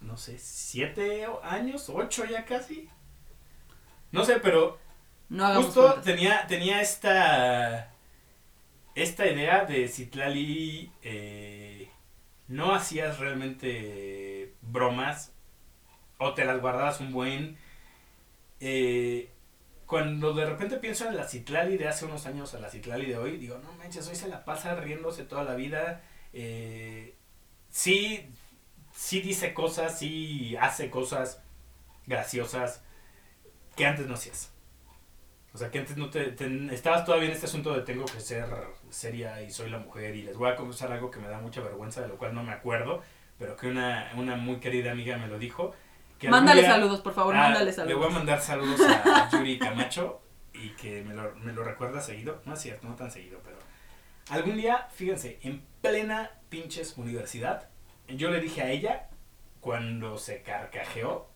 no 0.00 0.16
sé, 0.16 0.36
siete 0.38 1.24
años, 1.44 1.88
ocho 1.88 2.24
ya 2.24 2.44
casi. 2.44 2.88
No 4.10 4.24
sé, 4.24 4.40
pero 4.40 4.78
No 5.30 5.44
hagamos 5.46 5.74
justo 5.74 5.80
cuentas. 5.80 6.04
tenía, 6.04 6.46
tenía 6.46 6.80
esta, 6.80 7.92
esta 8.94 9.26
idea 9.26 9.64
de 9.64 9.88
Citlali, 9.88 10.92
eh, 11.02 11.90
no 12.48 12.74
hacías 12.74 13.18
realmente 13.18 14.54
bromas 14.62 15.32
o 16.18 16.34
te 16.34 16.44
las 16.44 16.60
guardabas 16.60 17.00
un 17.00 17.12
buen... 17.12 17.58
eh, 18.60 19.30
cuando 19.86 20.34
de 20.34 20.46
repente 20.46 20.76
pienso 20.78 21.08
en 21.08 21.16
la 21.16 21.28
Citlali 21.28 21.76
de 21.78 21.88
hace 21.88 22.04
unos 22.06 22.26
años 22.26 22.54
a 22.54 22.60
la 22.60 22.70
Citlali 22.70 23.06
de 23.06 23.18
hoy, 23.18 23.38
digo, 23.38 23.58
no 23.58 23.72
manches, 23.74 24.08
hoy 24.08 24.16
se 24.16 24.28
la 24.28 24.44
pasa 24.44 24.74
riéndose 24.76 25.24
toda 25.24 25.44
la 25.44 25.54
vida. 25.54 26.02
eh, 26.32 27.16
sí, 27.70 28.28
sí 28.94 29.20
dice 29.22 29.54
cosas, 29.54 29.98
sí 29.98 30.56
hace 30.60 30.90
cosas 30.90 31.42
graciosas 32.06 32.82
que 33.76 33.86
antes 33.86 34.06
no 34.06 34.14
hacías. 34.14 34.52
O 35.54 35.58
sea, 35.58 35.70
que 35.70 35.78
antes 35.78 35.96
no 35.96 36.10
te, 36.10 36.26
te- 36.32 36.74
estabas 36.74 37.04
todavía 37.04 37.26
en 37.28 37.32
este 37.34 37.46
asunto 37.46 37.72
de 37.74 37.80
tengo 37.82 38.04
que 38.04 38.20
ser 38.20 38.46
seria 38.90 39.40
y 39.42 39.50
soy 39.50 39.70
la 39.70 39.78
mujer 39.78 40.14
y 40.14 40.22
les 40.22 40.36
voy 40.36 40.50
a 40.50 40.56
confesar 40.56 40.92
algo 40.92 41.10
que 41.10 41.18
me 41.20 41.28
da 41.28 41.40
mucha 41.40 41.60
vergüenza, 41.62 42.00
de 42.02 42.08
lo 42.08 42.16
cual 42.18 42.34
no 42.34 42.42
me 42.42 42.52
acuerdo, 42.52 43.02
pero 43.38 43.56
que 43.56 43.68
una, 43.68 44.10
una 44.16 44.36
muy 44.36 44.56
querida 44.60 44.92
amiga 44.92 45.16
me 45.16 45.26
lo 45.26 45.38
dijo. 45.38 45.74
Que 46.18 46.28
Mándale 46.28 46.60
día- 46.62 46.70
saludos, 46.72 47.00
por 47.00 47.14
favor, 47.14 47.34
Ah, 47.34 47.42
mándale 47.44 47.66
Le 47.66 47.72
saludos. 47.72 47.98
voy 47.98 48.06
a 48.08 48.10
mandar 48.10 48.40
saludos 48.40 48.80
a 48.80 49.28
Yuri 49.32 49.58
Camacho 49.58 50.20
y 50.52 50.70
que 50.70 51.02
me 51.04 51.14
lo, 51.14 51.34
me 51.36 51.52
lo 51.52 51.64
recuerda 51.64 52.00
seguido. 52.00 52.42
No 52.44 52.54
es 52.54 52.60
cierto, 52.60 52.86
no 52.88 52.94
tan 52.96 53.10
seguido, 53.10 53.40
pero 53.44 53.56
algún 54.30 54.56
día, 54.56 54.88
fíjense, 54.92 55.38
en 55.42 55.64
plena 55.80 56.30
pinches 56.50 56.98
universidad, 56.98 57.68
yo 58.08 58.30
le 58.30 58.40
dije 58.40 58.62
a 58.62 58.70
ella, 58.70 59.08
cuando 59.60 60.18
se 60.18 60.42
carcajeó, 60.42 61.30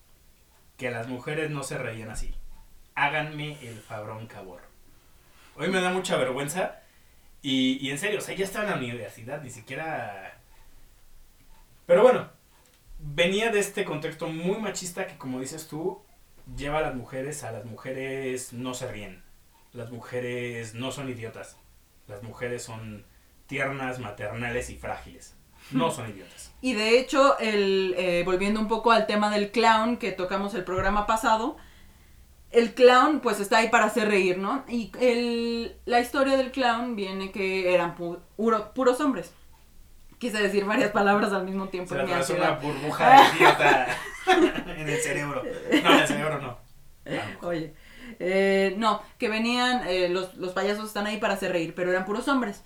que 0.77 0.91
las 0.91 1.07
mujeres 1.07 1.49
no 1.49 1.63
se 1.63 1.77
reían 1.77 2.09
así. 2.11 2.33
Háganme 2.95 3.57
el 3.61 3.79
fabrón 3.79 4.27
cabor. 4.27 4.61
Hoy 5.55 5.69
me 5.69 5.81
da 5.81 5.91
mucha 5.91 6.17
vergüenza 6.17 6.81
y, 7.41 7.77
y 7.85 7.91
en 7.91 7.97
serio, 7.97 8.19
o 8.19 8.21
sea, 8.21 8.35
ya 8.35 8.45
estaba 8.45 8.65
en 8.65 8.71
la 8.71 8.77
universidad, 8.77 9.41
ni 9.41 9.49
siquiera... 9.49 10.39
Pero 11.85 12.01
bueno, 12.01 12.29
venía 12.99 13.51
de 13.51 13.59
este 13.59 13.85
contexto 13.85 14.27
muy 14.27 14.57
machista 14.57 15.07
que, 15.07 15.17
como 15.17 15.39
dices 15.39 15.67
tú, 15.67 16.01
lleva 16.55 16.79
a 16.79 16.81
las 16.81 16.95
mujeres 16.95 17.43
a 17.43 17.51
las 17.51 17.65
mujeres 17.65 18.53
no 18.53 18.73
se 18.73 18.91
ríen. 18.91 19.23
Las 19.73 19.91
mujeres 19.91 20.73
no 20.75 20.91
son 20.91 21.09
idiotas. 21.09 21.57
Las 22.07 22.21
mujeres 22.23 22.63
son 22.63 23.05
tiernas, 23.47 23.99
maternales 23.99 24.69
y 24.69 24.77
frágiles. 24.77 25.35
No 25.71 25.91
son 25.91 26.09
idiotas. 26.09 26.53
Y 26.61 26.73
de 26.73 26.99
hecho, 26.99 27.39
el, 27.39 27.95
eh, 27.97 28.23
volviendo 28.25 28.59
un 28.59 28.67
poco 28.67 28.91
al 28.91 29.07
tema 29.07 29.31
del 29.31 29.51
clown 29.51 29.97
que 29.97 30.11
tocamos 30.11 30.53
el 30.53 30.63
programa 30.63 31.07
pasado, 31.07 31.57
el 32.53 32.73
clown 32.73 33.19
pues 33.19 33.39
está 33.39 33.57
ahí 33.57 33.69
para 33.69 33.85
hacer 33.85 34.07
reír, 34.07 34.37
¿no? 34.37 34.63
Y 34.69 34.91
el, 34.99 35.75
la 35.85 35.99
historia 35.99 36.37
del 36.37 36.51
clown 36.51 36.95
viene 36.95 37.31
que 37.31 37.73
eran 37.73 37.97
pu- 37.97 38.19
puro- 38.37 38.73
puros 38.73 39.01
hombres. 39.01 39.33
Quise 40.19 40.41
decir 40.41 40.63
varias 40.65 40.91
palabras 40.91 41.33
al 41.33 41.43
mismo 41.43 41.67
tiempo. 41.67 41.93
Se 41.93 41.99
ansiedad. 42.01 42.51
una 42.51 42.59
burbuja 42.59 43.21
idiota 43.35 43.87
en 44.77 44.87
el 44.89 44.97
cerebro. 44.99 45.43
No, 45.43 45.91
en 45.93 45.99
el 45.99 46.07
cerebro 46.07 46.39
no. 46.39 46.57
Oye, 47.41 47.73
eh, 48.19 48.73
no, 48.77 49.01
que 49.17 49.27
venían, 49.27 49.85
eh, 49.87 50.07
los, 50.09 50.35
los 50.35 50.53
payasos 50.53 50.85
están 50.85 51.07
ahí 51.07 51.17
para 51.17 51.33
hacer 51.33 51.51
reír, 51.51 51.73
pero 51.75 51.91
eran 51.91 52.05
puros 52.05 52.27
hombres. 52.29 52.63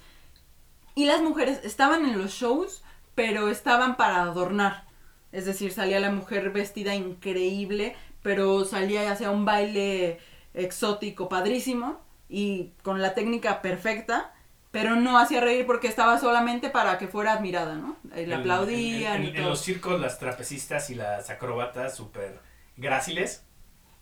Y 0.93 1.05
las 1.05 1.21
mujeres 1.21 1.61
estaban 1.63 2.05
en 2.05 2.17
los 2.19 2.31
shows, 2.31 2.83
pero 3.15 3.49
estaban 3.49 3.97
para 3.97 4.21
adornar. 4.21 4.85
Es 5.31 5.45
decir, 5.45 5.71
salía 5.71 5.99
la 5.99 6.11
mujer 6.11 6.51
vestida 6.51 6.93
increíble, 6.95 7.95
pero 8.27 8.65
salía 8.65 9.03
y 9.05 9.07
hacía 9.07 9.31
un 9.31 9.45
baile 9.45 10.19
exótico, 10.53 11.29
padrísimo, 11.29 12.01
y 12.27 12.73
con 12.83 13.01
la 13.01 13.13
técnica 13.13 13.61
perfecta, 13.61 14.33
pero 14.71 14.97
no 14.97 15.17
hacía 15.17 15.39
reír 15.39 15.65
porque 15.65 15.87
estaba 15.87 16.19
solamente 16.19 16.69
para 16.69 16.97
que 16.97 17.07
fuera 17.07 17.31
admirada, 17.33 17.75
¿no? 17.75 17.95
Eh, 18.13 18.27
Le 18.27 18.35
aplaudían 18.35 19.15
en, 19.15 19.23
y 19.23 19.27
en- 19.29 19.35
en 19.37 19.45
los 19.49 19.61
circos, 19.61 19.99
las 20.01 20.19
trapecistas 20.19 20.89
y 20.89 20.95
las 20.95 21.29
acróbatas 21.29 21.95
súper 21.95 22.39
gráciles. 22.75 23.43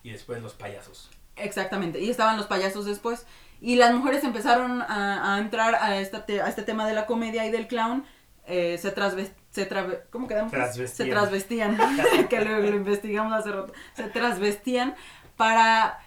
Y 0.01 0.09
después 0.11 0.41
los 0.41 0.53
payasos. 0.53 1.09
Exactamente, 1.35 1.99
y 1.99 2.09
estaban 2.09 2.37
los 2.37 2.47
payasos 2.47 2.85
después. 2.85 3.25
Y 3.61 3.75
las 3.75 3.93
mujeres 3.93 4.23
empezaron 4.23 4.81
a, 4.81 5.35
a 5.35 5.39
entrar 5.39 5.75
a, 5.75 5.97
esta 5.97 6.25
te- 6.25 6.41
a 6.41 6.47
este 6.47 6.63
tema 6.63 6.87
de 6.87 6.93
la 6.93 7.05
comedia 7.05 7.45
y 7.45 7.51
del 7.51 7.67
clown. 7.67 8.05
eh, 8.47 8.77
se 8.79 8.89
trasvestían. 8.91 9.44
Se 9.55 9.69
¿Cómo 10.09 10.27
quedamos? 10.27 10.51
Trasvestían. 10.51 11.07
Se 11.07 11.13
trasvestían, 11.13 11.77
que 12.29 12.41
lo, 12.41 12.59
lo 12.59 12.75
investigamos 12.75 13.33
hace 13.33 13.51
rato. 13.51 13.73
Se 13.93 14.03
trasvestían 14.03 14.95
para. 15.37 15.99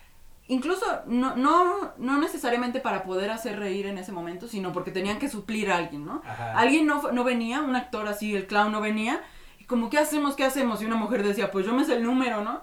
Incluso 0.48 0.84
no, 1.06 1.36
no, 1.36 1.92
no 1.98 2.18
necesariamente 2.18 2.80
para 2.80 3.02
poder 3.04 3.30
hacer 3.30 3.58
reír 3.58 3.86
en 3.86 3.98
ese 3.98 4.12
momento, 4.12 4.48
sino 4.48 4.72
porque 4.72 4.90
tenían 4.90 5.18
que 5.18 5.28
suplir 5.28 5.70
a 5.70 5.76
alguien, 5.76 6.06
¿no? 6.06 6.22
Ajá. 6.26 6.58
Alguien 6.58 6.86
no, 6.86 7.12
no 7.12 7.24
venía, 7.24 7.60
un 7.60 7.76
actor 7.76 8.08
así, 8.08 8.34
el 8.34 8.46
clown 8.46 8.72
no 8.72 8.80
venía, 8.80 9.20
y 9.58 9.64
como, 9.64 9.90
¿qué 9.90 9.98
hacemos? 9.98 10.36
¿Qué 10.36 10.44
hacemos? 10.44 10.80
Y 10.80 10.86
una 10.86 10.96
mujer 10.96 11.22
decía, 11.22 11.50
pues 11.50 11.66
yo 11.66 11.74
me 11.74 11.84
sé 11.84 11.96
el 11.96 12.02
número, 12.02 12.42
¿no? 12.42 12.62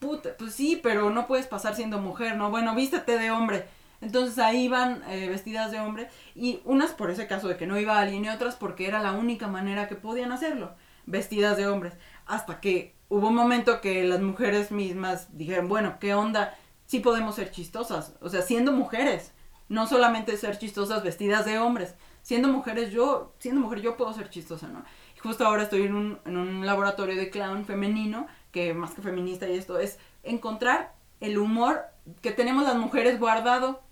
Puta, 0.00 0.30
pues 0.38 0.54
sí, 0.54 0.78
pero 0.82 1.08
no 1.08 1.26
puedes 1.26 1.46
pasar 1.46 1.74
siendo 1.74 1.98
mujer, 1.98 2.36
¿no? 2.36 2.50
Bueno, 2.50 2.74
vístete 2.74 3.18
de 3.18 3.30
hombre. 3.30 3.66
Entonces 4.00 4.38
ahí 4.38 4.64
iban 4.64 5.02
eh, 5.08 5.28
vestidas 5.28 5.70
de 5.70 5.80
hombre, 5.80 6.08
y 6.34 6.60
unas 6.64 6.92
por 6.92 7.10
ese 7.10 7.26
caso 7.26 7.48
de 7.48 7.56
que 7.56 7.66
no 7.66 7.78
iba 7.78 7.98
alguien, 7.98 8.24
y 8.24 8.28
otras 8.28 8.56
porque 8.56 8.86
era 8.86 9.02
la 9.02 9.12
única 9.12 9.48
manera 9.48 9.88
que 9.88 9.94
podían 9.94 10.32
hacerlo, 10.32 10.74
vestidas 11.06 11.56
de 11.56 11.66
hombres. 11.66 11.94
Hasta 12.26 12.60
que 12.60 12.94
hubo 13.08 13.28
un 13.28 13.34
momento 13.34 13.80
que 13.80 14.04
las 14.04 14.20
mujeres 14.20 14.70
mismas 14.70 15.36
dijeron, 15.36 15.68
bueno, 15.68 15.98
¿qué 16.00 16.14
onda? 16.14 16.54
Sí 16.86 17.00
podemos 17.00 17.36
ser 17.36 17.50
chistosas, 17.50 18.14
o 18.20 18.28
sea, 18.28 18.42
siendo 18.42 18.72
mujeres, 18.72 19.32
no 19.68 19.86
solamente 19.86 20.36
ser 20.36 20.58
chistosas 20.58 21.02
vestidas 21.02 21.46
de 21.46 21.58
hombres, 21.58 21.94
siendo 22.22 22.48
mujeres 22.48 22.90
yo, 22.90 23.34
siendo 23.38 23.60
mujer 23.60 23.80
yo 23.80 23.96
puedo 23.96 24.12
ser 24.12 24.28
chistosa, 24.30 24.68
¿no? 24.68 24.84
Y 25.16 25.20
justo 25.20 25.46
ahora 25.46 25.62
estoy 25.62 25.82
en 25.82 25.94
un, 25.94 26.18
en 26.24 26.36
un 26.36 26.66
laboratorio 26.66 27.16
de 27.16 27.30
clown 27.30 27.64
femenino, 27.64 28.26
que 28.50 28.74
más 28.74 28.94
que 28.94 29.02
feminista 29.02 29.48
y 29.48 29.56
esto 29.56 29.78
es 29.78 29.98
encontrar 30.22 30.94
el 31.20 31.38
humor 31.38 31.82
que 32.20 32.32
tenemos 32.32 32.64
las 32.64 32.76
mujeres 32.76 33.18
guardado, 33.18 33.82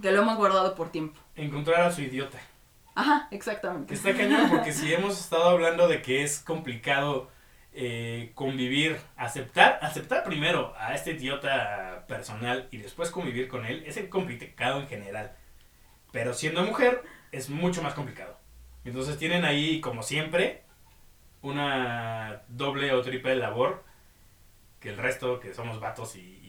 que 0.00 0.10
lo 0.12 0.22
hemos 0.22 0.36
guardado 0.36 0.74
por 0.74 0.90
tiempo. 0.90 1.18
Encontrar 1.34 1.82
a 1.82 1.92
su 1.92 2.02
idiota. 2.02 2.38
Ajá, 2.94 3.28
exactamente. 3.30 3.94
está 3.94 4.14
cañón 4.14 4.48
porque 4.48 4.72
si 4.72 4.92
hemos 4.92 5.20
estado 5.20 5.50
hablando 5.50 5.86
de 5.86 6.00
que 6.00 6.22
es 6.22 6.40
complicado 6.40 7.30
eh, 7.74 8.32
convivir, 8.34 8.98
aceptar, 9.16 9.78
aceptar 9.82 10.24
primero 10.24 10.74
a 10.78 10.94
este 10.94 11.12
idiota 11.12 12.06
personal 12.08 12.68
y 12.70 12.78
después 12.78 13.10
convivir 13.10 13.48
con 13.48 13.66
él, 13.66 13.84
es 13.86 13.98
complicado 14.08 14.80
en 14.80 14.88
general. 14.88 15.36
Pero 16.10 16.32
siendo 16.32 16.62
mujer 16.62 17.02
es 17.32 17.50
mucho 17.50 17.82
más 17.82 17.92
complicado. 17.92 18.38
Entonces 18.86 19.18
tienen 19.18 19.44
ahí, 19.44 19.82
como 19.82 20.02
siempre, 20.02 20.62
una 21.42 22.42
doble 22.48 22.92
o 22.92 23.02
triple 23.02 23.36
labor 23.36 23.84
que 24.80 24.88
el 24.90 24.96
resto, 24.96 25.40
que 25.40 25.52
somos 25.52 25.80
vatos 25.80 26.16
y, 26.16 26.45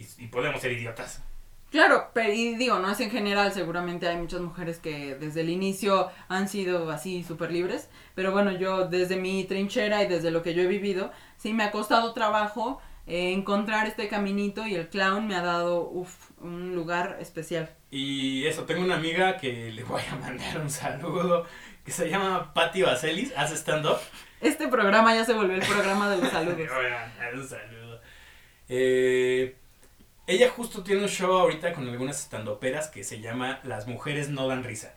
y- 0.00 0.24
y 0.24 0.26
podemos 0.28 0.60
ser 0.60 0.72
idiotas. 0.72 1.22
Claro, 1.70 2.10
pero 2.12 2.32
y 2.32 2.56
digo, 2.56 2.80
no 2.80 2.90
es 2.90 2.98
en 2.98 3.10
general, 3.12 3.52
seguramente 3.52 4.08
hay 4.08 4.16
muchas 4.16 4.40
mujeres 4.40 4.78
que 4.78 5.14
desde 5.14 5.42
el 5.42 5.50
inicio 5.50 6.10
han 6.28 6.48
sido 6.48 6.90
así 6.90 7.22
súper 7.22 7.52
libres, 7.52 7.88
pero 8.16 8.32
bueno, 8.32 8.50
yo 8.50 8.88
desde 8.88 9.14
mi 9.16 9.44
trinchera 9.44 10.02
y 10.02 10.08
desde 10.08 10.32
lo 10.32 10.42
que 10.42 10.52
yo 10.52 10.62
he 10.62 10.66
vivido, 10.66 11.12
sí 11.36 11.52
me 11.52 11.62
ha 11.62 11.70
costado 11.70 12.12
trabajo 12.12 12.80
eh, 13.06 13.32
encontrar 13.32 13.86
este 13.86 14.08
caminito 14.08 14.66
y 14.66 14.74
el 14.74 14.88
clown 14.88 15.28
me 15.28 15.36
ha 15.36 15.42
dado, 15.42 15.88
uf, 15.88 16.30
un 16.40 16.74
lugar 16.74 17.18
especial. 17.20 17.70
Y 17.92 18.44
eso, 18.46 18.64
tengo 18.64 18.82
una 18.82 18.96
amiga 18.96 19.36
que 19.36 19.70
le 19.70 19.84
voy 19.84 20.02
a 20.10 20.16
mandar 20.16 20.58
un 20.60 20.70
saludo, 20.70 21.46
que 21.84 21.92
se 21.92 22.08
llama 22.08 22.52
Patti 22.52 22.82
Vaselis, 22.82 23.32
hace 23.36 23.54
stand-up. 23.56 23.98
Este 24.40 24.66
programa 24.68 25.14
ya 25.14 25.24
se 25.24 25.34
volvió 25.34 25.54
el 25.54 25.62
programa 25.66 26.10
de 26.10 26.18
los 26.18 26.30
saludos. 26.32 26.68
un 27.34 27.48
saludo. 27.48 28.00
Eh, 28.68 29.56
ella 30.30 30.50
justo 30.50 30.82
tiene 30.82 31.02
un 31.02 31.08
show 31.08 31.32
ahorita 31.32 31.72
con 31.72 31.88
algunas 31.88 32.20
standuperas 32.20 32.88
que 32.88 33.04
se 33.04 33.20
llama 33.20 33.60
Las 33.64 33.86
mujeres 33.86 34.28
no 34.28 34.46
dan 34.48 34.64
risa. 34.64 34.94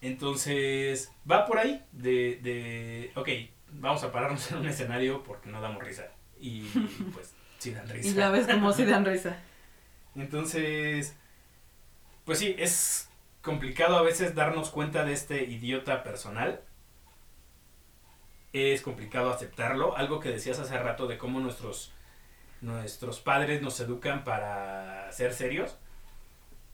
Entonces, 0.00 1.12
va 1.30 1.46
por 1.46 1.58
ahí 1.58 1.84
de, 1.92 2.38
de, 2.42 3.12
ok, 3.14 3.28
vamos 3.72 4.02
a 4.04 4.12
pararnos 4.12 4.50
en 4.50 4.58
un 4.58 4.68
escenario 4.68 5.22
porque 5.22 5.50
no 5.50 5.60
damos 5.60 5.82
risa. 5.82 6.08
Y 6.40 6.62
pues, 7.14 7.34
sí 7.58 7.72
dan 7.72 7.88
risa. 7.88 8.08
Y 8.08 8.14
ya 8.14 8.30
ves 8.30 8.46
cómo 8.46 8.72
sí 8.72 8.84
dan 8.84 9.04
risa. 9.04 9.36
Entonces, 10.14 11.14
pues 12.24 12.38
sí, 12.38 12.54
es 12.58 13.08
complicado 13.42 13.96
a 13.96 14.02
veces 14.02 14.34
darnos 14.34 14.70
cuenta 14.70 15.04
de 15.04 15.12
este 15.12 15.44
idiota 15.44 16.02
personal. 16.02 16.62
Es 18.52 18.80
complicado 18.80 19.30
aceptarlo. 19.30 19.96
Algo 19.96 20.20
que 20.20 20.30
decías 20.30 20.58
hace 20.58 20.78
rato 20.78 21.06
de 21.06 21.18
cómo 21.18 21.40
nuestros, 21.40 21.92
nuestros 22.60 23.20
padres 23.20 23.62
nos 23.62 23.78
educan 23.80 24.24
para 24.24 25.10
ser 25.12 25.32
serios. 25.32 25.76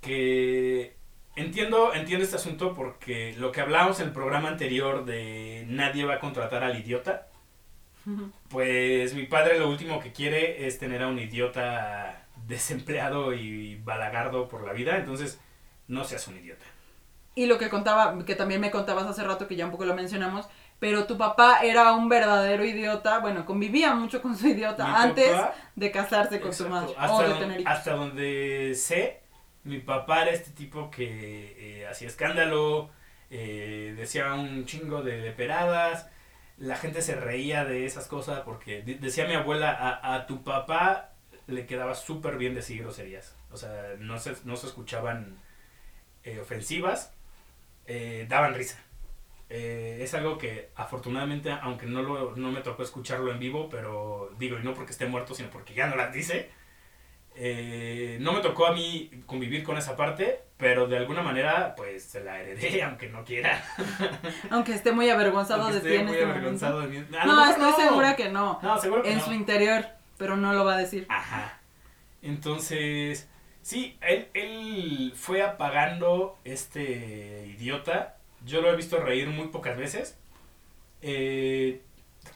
Que 0.00 0.96
entiendo, 1.36 1.94
entiendo 1.94 2.24
este 2.24 2.36
asunto 2.36 2.74
porque 2.74 3.34
lo 3.38 3.52
que 3.52 3.60
hablábamos 3.60 4.00
en 4.00 4.08
el 4.08 4.12
programa 4.12 4.48
anterior 4.48 5.04
de 5.04 5.64
nadie 5.68 6.04
va 6.04 6.14
a 6.14 6.20
contratar 6.20 6.64
al 6.64 6.78
idiota. 6.78 7.28
Pues 8.48 9.14
mi 9.14 9.26
padre 9.26 9.58
lo 9.58 9.68
último 9.68 10.00
que 10.00 10.12
quiere 10.12 10.66
es 10.66 10.78
tener 10.78 11.02
a 11.02 11.08
un 11.08 11.20
idiota 11.20 12.26
desempleado 12.48 13.32
y 13.32 13.76
balagardo 13.76 14.48
por 14.48 14.66
la 14.66 14.72
vida, 14.72 14.96
entonces 14.96 15.40
no 15.86 16.02
seas 16.04 16.26
un 16.26 16.38
idiota. 16.38 16.64
Y 17.34 17.46
lo 17.46 17.58
que 17.58 17.70
contaba, 17.70 18.24
que 18.24 18.34
también 18.34 18.60
me 18.60 18.70
contabas 18.70 19.06
hace 19.06 19.22
rato, 19.22 19.46
que 19.46 19.56
ya 19.56 19.64
un 19.64 19.70
poco 19.70 19.84
lo 19.84 19.94
mencionamos, 19.94 20.48
pero 20.82 21.06
tu 21.06 21.16
papá 21.16 21.60
era 21.62 21.92
un 21.92 22.08
verdadero 22.08 22.64
idiota, 22.64 23.20
bueno, 23.20 23.46
convivía 23.46 23.94
mucho 23.94 24.20
con 24.20 24.36
su 24.36 24.48
idiota 24.48 24.84
Mi 24.88 24.94
antes 24.96 25.30
papá- 25.30 25.54
de 25.76 25.90
casarse 25.92 26.40
con 26.40 26.52
su 26.52 26.64
Exacto, 26.64 26.86
madre 26.88 26.94
Hasta, 26.98 27.16
o 27.16 27.28
de 27.28 27.34
tener 27.38 27.60
hijos. 27.60 27.72
hasta 27.72 27.92
donde 27.92 28.74
sé, 28.74 29.20
mi 29.62 29.78
papá 29.78 30.22
era 30.22 30.32
este 30.32 30.50
tipo 30.50 30.90
que 30.90 31.82
eh, 31.82 31.86
hacía 31.86 32.08
escándalo, 32.08 32.90
eh, 33.30 33.94
decía 33.96 34.34
un 34.34 34.66
chingo 34.66 35.02
de 35.02 35.18
leperadas, 35.18 36.08
la 36.58 36.74
gente 36.76 37.00
se 37.00 37.14
reía 37.14 37.64
de 37.64 37.86
esas 37.86 38.08
cosas 38.08 38.40
porque 38.40 38.82
de- 38.82 38.96
decía 38.96 39.26
mi 39.28 39.34
abuela, 39.34 39.70
a, 39.70 40.14
a 40.16 40.26
tu 40.26 40.42
papá 40.42 41.12
le 41.46 41.64
quedaba 41.64 41.94
súper 41.94 42.38
bien 42.38 42.54
decir 42.56 42.82
groserías, 42.82 43.36
o 43.52 43.56
sea, 43.56 43.70
no 44.00 44.18
se, 44.18 44.34
no 44.44 44.56
se 44.56 44.66
escuchaban 44.66 45.36
eh, 46.24 46.40
ofensivas, 46.40 47.12
daban 48.28 48.54
risa. 48.54 48.78
Eh, 49.54 49.98
es 50.00 50.14
algo 50.14 50.38
que 50.38 50.70
afortunadamente, 50.76 51.50
aunque 51.52 51.84
no, 51.84 52.00
lo, 52.02 52.34
no 52.36 52.50
me 52.50 52.62
tocó 52.62 52.82
escucharlo 52.82 53.30
en 53.30 53.38
vivo, 53.38 53.68
pero 53.68 54.30
digo, 54.38 54.58
y 54.58 54.62
no 54.62 54.72
porque 54.72 54.92
esté 54.92 55.04
muerto, 55.04 55.34
sino 55.34 55.50
porque 55.50 55.74
ya 55.74 55.88
no 55.88 55.94
las 55.94 56.10
dice, 56.10 56.48
eh, 57.34 58.16
no 58.20 58.32
me 58.32 58.40
tocó 58.40 58.66
a 58.66 58.72
mí 58.72 59.10
convivir 59.26 59.62
con 59.62 59.76
esa 59.76 59.94
parte, 59.94 60.40
pero 60.56 60.86
de 60.86 60.96
alguna 60.96 61.20
manera, 61.22 61.74
pues 61.76 62.02
se 62.02 62.24
la 62.24 62.40
heredé, 62.40 62.82
aunque 62.84 63.10
no 63.10 63.24
quiera. 63.24 63.62
Aunque 64.50 64.72
esté 64.72 64.90
muy 64.92 65.10
avergonzado 65.10 65.64
Aunque 65.64 65.80
de 65.80 65.80
ti 65.82 65.86
esté 65.88 66.00
en 66.00 66.06
muy 66.06 66.14
este 66.16 66.30
avergonzado 66.30 66.80
momento. 66.80 66.94
de 67.02 67.10
mí. 67.10 67.16
A 67.18 67.26
lo 67.26 67.32
No, 67.34 67.50
estoy 67.50 67.72
segura 67.84 68.16
que 68.16 68.28
no. 68.30 68.58
No, 68.62 68.78
seguro 68.78 69.02
que 69.02 69.12
En 69.12 69.18
no. 69.18 69.24
su 69.24 69.32
interior, 69.34 69.84
pero 70.16 70.38
no 70.38 70.54
lo 70.54 70.64
va 70.64 70.76
a 70.76 70.78
decir. 70.78 71.04
Ajá. 71.10 71.58
Entonces, 72.22 73.28
sí, 73.60 73.98
él, 74.00 74.28
él 74.32 75.12
fue 75.14 75.42
apagando 75.42 76.38
este 76.44 77.46
idiota. 77.58 78.16
Yo 78.44 78.61
lo 78.61 78.72
he 78.72 78.76
visto 78.76 78.98
reír 79.00 79.28
muy 79.28 79.48
pocas 79.48 79.76
veces. 79.76 80.18
Eh, 81.02 81.83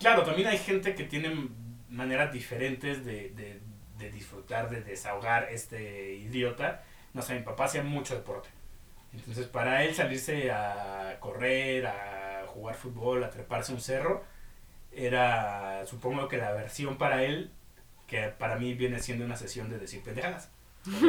claro, 0.00 0.22
también 0.24 0.48
hay 0.48 0.58
gente 0.58 0.94
que 0.94 1.04
tiene 1.04 1.48
maneras 1.88 2.32
diferentes 2.32 3.04
de, 3.04 3.30
de- 3.30 3.60
de 3.98 4.10
disfrutar, 4.10 4.68
de 4.70 4.82
desahogar 4.82 5.48
este 5.50 6.14
idiota. 6.14 6.84
No 7.14 7.22
sé, 7.22 7.34
mi 7.34 7.42
papá 7.42 7.64
hacía 7.64 7.82
mucho 7.82 8.14
deporte. 8.14 8.50
Entonces, 9.14 9.46
para 9.46 9.84
él 9.84 9.94
salirse 9.94 10.50
a 10.50 11.16
correr, 11.20 11.86
a 11.86 12.44
jugar 12.48 12.74
fútbol, 12.74 13.24
a 13.24 13.30
treparse 13.30 13.72
un 13.72 13.80
cerro, 13.80 14.24
era, 14.92 15.84
supongo 15.86 16.28
que 16.28 16.38
la 16.38 16.52
versión 16.52 16.96
para 16.98 17.24
él 17.24 17.50
que 18.06 18.28
para 18.28 18.56
mí 18.56 18.74
viene 18.74 19.00
siendo 19.00 19.24
una 19.24 19.36
sesión 19.36 19.68
de 19.70 19.78
decir 19.78 20.02
pendejadas, 20.02 20.50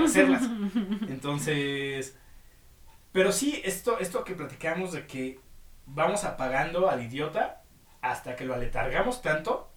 hacerlas. 0.04 0.44
Entonces, 1.10 2.18
pero 3.18 3.32
sí, 3.32 3.60
esto, 3.66 3.98
esto 3.98 4.24
que 4.24 4.36
platicamos 4.36 4.92
de 4.92 5.08
que 5.08 5.40
vamos 5.88 6.24
apagando 6.24 6.88
al 6.88 7.02
idiota 7.02 7.64
hasta 8.00 8.36
que 8.36 8.46
lo 8.46 8.54
aletargamos 8.54 9.24
tanto 9.24 9.72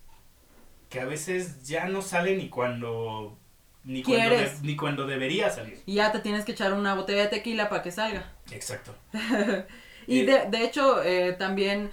que 0.91 1.01
a 1.01 1.07
veces 1.07 1.67
ya 1.67 1.87
no 1.87 2.03
sale 2.03 2.37
ni 2.37 2.51
cuando 2.51 3.39
ni 3.83 4.03
cuando, 4.03 4.37
ni 4.61 4.77
cuando 4.77 5.07
debería 5.07 5.49
salir. 5.49 5.81
Y 5.87 5.95
ya 5.95 6.13
te 6.13 6.19
tienes 6.19 6.45
que 6.45 6.53
echar 6.53 6.75
una 6.75 6.95
botella 6.95 7.23
de 7.23 7.29
tequila 7.29 7.71
para 7.71 7.83
que 7.83 7.91
salga. 7.91 8.31
Exacto. 8.51 8.95
Y 10.07 10.21
Eh, 10.21 10.25
de, 10.27 10.51
de 10.51 10.65
hecho, 10.65 11.03
eh, 11.03 11.33
también 11.33 11.91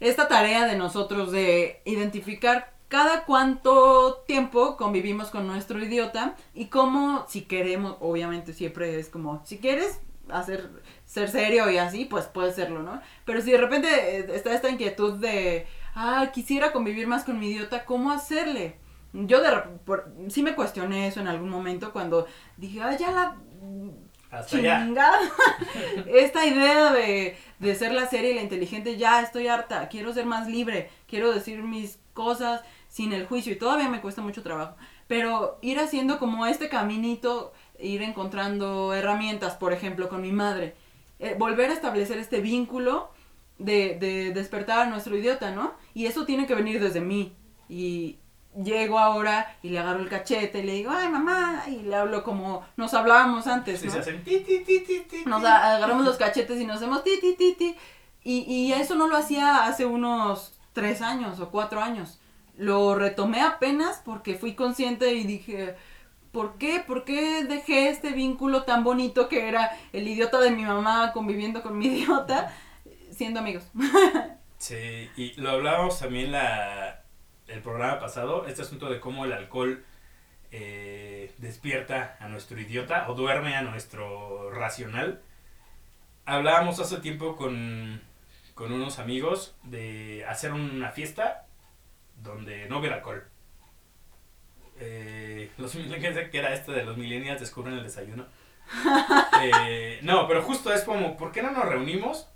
esta 0.00 0.26
tarea 0.26 0.66
de 0.66 0.76
nosotros 0.76 1.30
de 1.30 1.82
identificar 1.84 2.72
cada 2.88 3.26
cuánto 3.26 4.24
tiempo 4.26 4.76
convivimos 4.76 5.30
con 5.30 5.46
nuestro 5.46 5.80
idiota 5.80 6.34
y 6.52 6.66
cómo, 6.66 7.26
si 7.28 7.42
queremos, 7.42 7.96
obviamente 8.00 8.54
siempre 8.54 8.98
es 8.98 9.08
como, 9.08 9.46
si 9.46 9.58
quieres 9.58 10.00
hacer, 10.32 10.70
ser 11.04 11.28
serio 11.28 11.70
y 11.70 11.78
así, 11.78 12.04
pues 12.04 12.26
puedes 12.26 12.54
serlo, 12.54 12.82
¿no? 12.82 13.00
Pero 13.24 13.40
si 13.40 13.50
de 13.52 13.58
repente 13.58 13.88
eh, 13.88 14.26
está 14.34 14.54
esta 14.54 14.68
inquietud 14.68 15.14
de, 15.14 15.66
ah, 15.94 16.30
quisiera 16.32 16.72
convivir 16.72 17.06
más 17.06 17.24
con 17.24 17.38
mi 17.38 17.50
idiota, 17.50 17.84
¿cómo 17.84 18.10
hacerle? 18.10 18.76
Yo 19.12 19.42
de, 19.42 19.50
por, 19.84 20.12
sí 20.28 20.42
me 20.42 20.54
cuestioné 20.54 21.08
eso 21.08 21.20
en 21.20 21.28
algún 21.28 21.50
momento 21.50 21.92
cuando 21.92 22.26
dije, 22.56 22.80
ah, 22.82 22.96
ya 22.96 23.10
la 23.10 23.36
Hasta 24.30 24.60
ya. 24.60 24.84
chingada. 24.84 25.18
Esta 26.06 26.46
idea 26.46 26.92
de, 26.92 27.36
de 27.58 27.74
ser 27.74 27.92
la 27.92 28.06
seria 28.06 28.30
y 28.30 28.34
la 28.34 28.42
inteligente, 28.42 28.96
ya 28.96 29.20
estoy 29.20 29.48
harta, 29.48 29.88
quiero 29.88 30.12
ser 30.12 30.26
más 30.26 30.48
libre, 30.48 30.90
quiero 31.08 31.32
decir 31.32 31.62
mis 31.62 31.98
cosas 32.14 32.62
sin 32.88 33.12
el 33.12 33.26
juicio 33.26 33.52
y 33.52 33.56
todavía 33.56 33.88
me 33.88 34.00
cuesta 34.00 34.20
mucho 34.22 34.42
trabajo. 34.42 34.76
Pero 35.06 35.58
ir 35.62 35.80
haciendo 35.80 36.18
como 36.18 36.46
este 36.46 36.68
caminito, 36.68 37.52
ir 37.82 38.02
encontrando 38.02 38.94
herramientas, 38.94 39.54
por 39.54 39.72
ejemplo, 39.72 40.08
con 40.08 40.22
mi 40.22 40.32
madre, 40.32 40.74
eh, 41.18 41.34
volver 41.38 41.70
a 41.70 41.74
establecer 41.74 42.18
este 42.18 42.40
vínculo 42.40 43.10
de, 43.58 43.96
de 43.98 44.32
despertar 44.32 44.80
a 44.80 44.86
nuestro 44.86 45.16
idiota, 45.16 45.50
¿no? 45.50 45.74
Y 45.94 46.06
eso 46.06 46.24
tiene 46.24 46.46
que 46.46 46.54
venir 46.54 46.80
desde 46.80 47.00
mí. 47.00 47.32
Y 47.68 48.18
llego 48.64 48.98
ahora 48.98 49.56
y 49.62 49.68
le 49.68 49.78
agarro 49.78 50.00
el 50.00 50.08
cachete 50.08 50.58
y 50.60 50.62
le 50.62 50.72
digo, 50.74 50.90
ay 50.90 51.08
mamá, 51.08 51.64
y 51.68 51.82
le 51.82 51.94
hablo 51.94 52.24
como 52.24 52.64
nos 52.76 52.94
hablábamos 52.94 53.46
antes, 53.46 53.80
Sí, 53.80 53.86
¿no? 53.86 53.92
se 53.92 53.98
hacen 54.00 54.24
ti, 54.24 54.40
ti, 54.40 54.60
ti, 54.64 54.80
ti, 54.80 55.22
Nos 55.24 55.44
agarramos 55.44 56.04
los 56.04 56.16
cachetes 56.16 56.60
y 56.60 56.64
nos 56.66 56.76
hacemos 56.78 57.04
ti, 57.04 57.12
ti, 57.20 57.34
ti, 57.36 57.54
ti. 57.56 57.76
Y, 58.24 58.40
y 58.52 58.72
eso 58.72 58.96
no 58.96 59.06
lo 59.08 59.16
hacía 59.16 59.64
hace 59.66 59.86
unos 59.86 60.58
tres 60.72 61.00
años 61.00 61.38
o 61.40 61.50
cuatro 61.50 61.80
años. 61.80 62.18
Lo 62.56 62.94
retomé 62.94 63.40
apenas 63.40 64.02
porque 64.04 64.34
fui 64.34 64.54
consciente 64.54 65.14
y 65.14 65.24
dije, 65.24 65.76
¿por 66.32 66.58
qué? 66.58 66.82
¿Por 66.86 67.04
qué 67.04 67.44
dejé 67.44 67.88
este 67.88 68.10
vínculo 68.10 68.62
tan 68.64 68.84
bonito 68.84 69.28
que 69.28 69.48
era 69.48 69.70
el 69.92 70.06
idiota 70.08 70.40
de 70.40 70.50
mi 70.50 70.64
mamá 70.64 71.12
conviviendo 71.12 71.62
con 71.62 71.78
mi 71.78 71.86
idiota 71.86 72.52
siendo 73.10 73.40
amigos? 73.40 73.64
Sí, 74.60 75.08
y 75.16 75.32
lo 75.40 75.52
hablábamos 75.52 75.98
también 76.00 76.32
la, 76.32 77.02
el 77.46 77.62
programa 77.62 77.98
pasado, 77.98 78.46
este 78.46 78.60
asunto 78.60 78.90
de 78.90 79.00
cómo 79.00 79.24
el 79.24 79.32
alcohol 79.32 79.82
eh, 80.52 81.32
despierta 81.38 82.18
a 82.20 82.28
nuestro 82.28 82.60
idiota 82.60 83.08
o 83.08 83.14
duerme 83.14 83.56
a 83.56 83.62
nuestro 83.62 84.50
racional. 84.50 85.22
Hablábamos 86.26 86.78
hace 86.78 86.98
tiempo 86.98 87.36
con, 87.36 88.02
con 88.54 88.70
unos 88.72 88.98
amigos 88.98 89.56
de 89.62 90.26
hacer 90.28 90.52
una 90.52 90.90
fiesta 90.90 91.46
donde 92.16 92.68
no 92.68 92.80
hubiera 92.80 92.96
alcohol. 92.96 93.24
Eh, 94.80 95.50
los 95.58 95.72
que 96.30 96.38
era 96.38 96.54
este 96.54 96.72
de 96.72 96.84
los 96.84 96.96
millennials 96.96 97.40
descubren 97.40 97.74
el 97.74 97.84
desayuno. 97.84 98.26
Eh, 99.42 99.98
no, 100.02 100.28
pero 100.28 100.42
justo 100.42 100.70
es 100.70 100.82
como, 100.82 101.16
¿por 101.16 101.32
qué 101.32 101.42
no 101.42 101.50
nos 101.50 101.64
reunimos? 101.64 102.28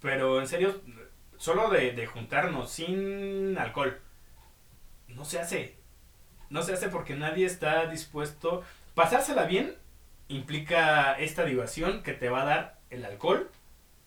Pero 0.00 0.40
en 0.40 0.48
serio, 0.48 0.82
solo 1.36 1.70
de, 1.70 1.92
de 1.92 2.06
juntarnos 2.06 2.72
sin 2.72 3.56
alcohol. 3.56 4.00
No 5.06 5.24
se 5.24 5.38
hace. 5.38 5.76
No 6.50 6.62
se 6.62 6.72
hace 6.72 6.88
porque 6.88 7.14
nadie 7.14 7.46
está 7.46 7.86
dispuesto. 7.86 8.64
Pasársela 8.94 9.44
bien 9.44 9.76
implica 10.26 11.12
esta 11.14 11.44
diversión 11.44 12.02
que 12.02 12.14
te 12.14 12.28
va 12.28 12.42
a 12.42 12.46
dar 12.46 12.78
el 12.90 13.04
alcohol. 13.04 13.48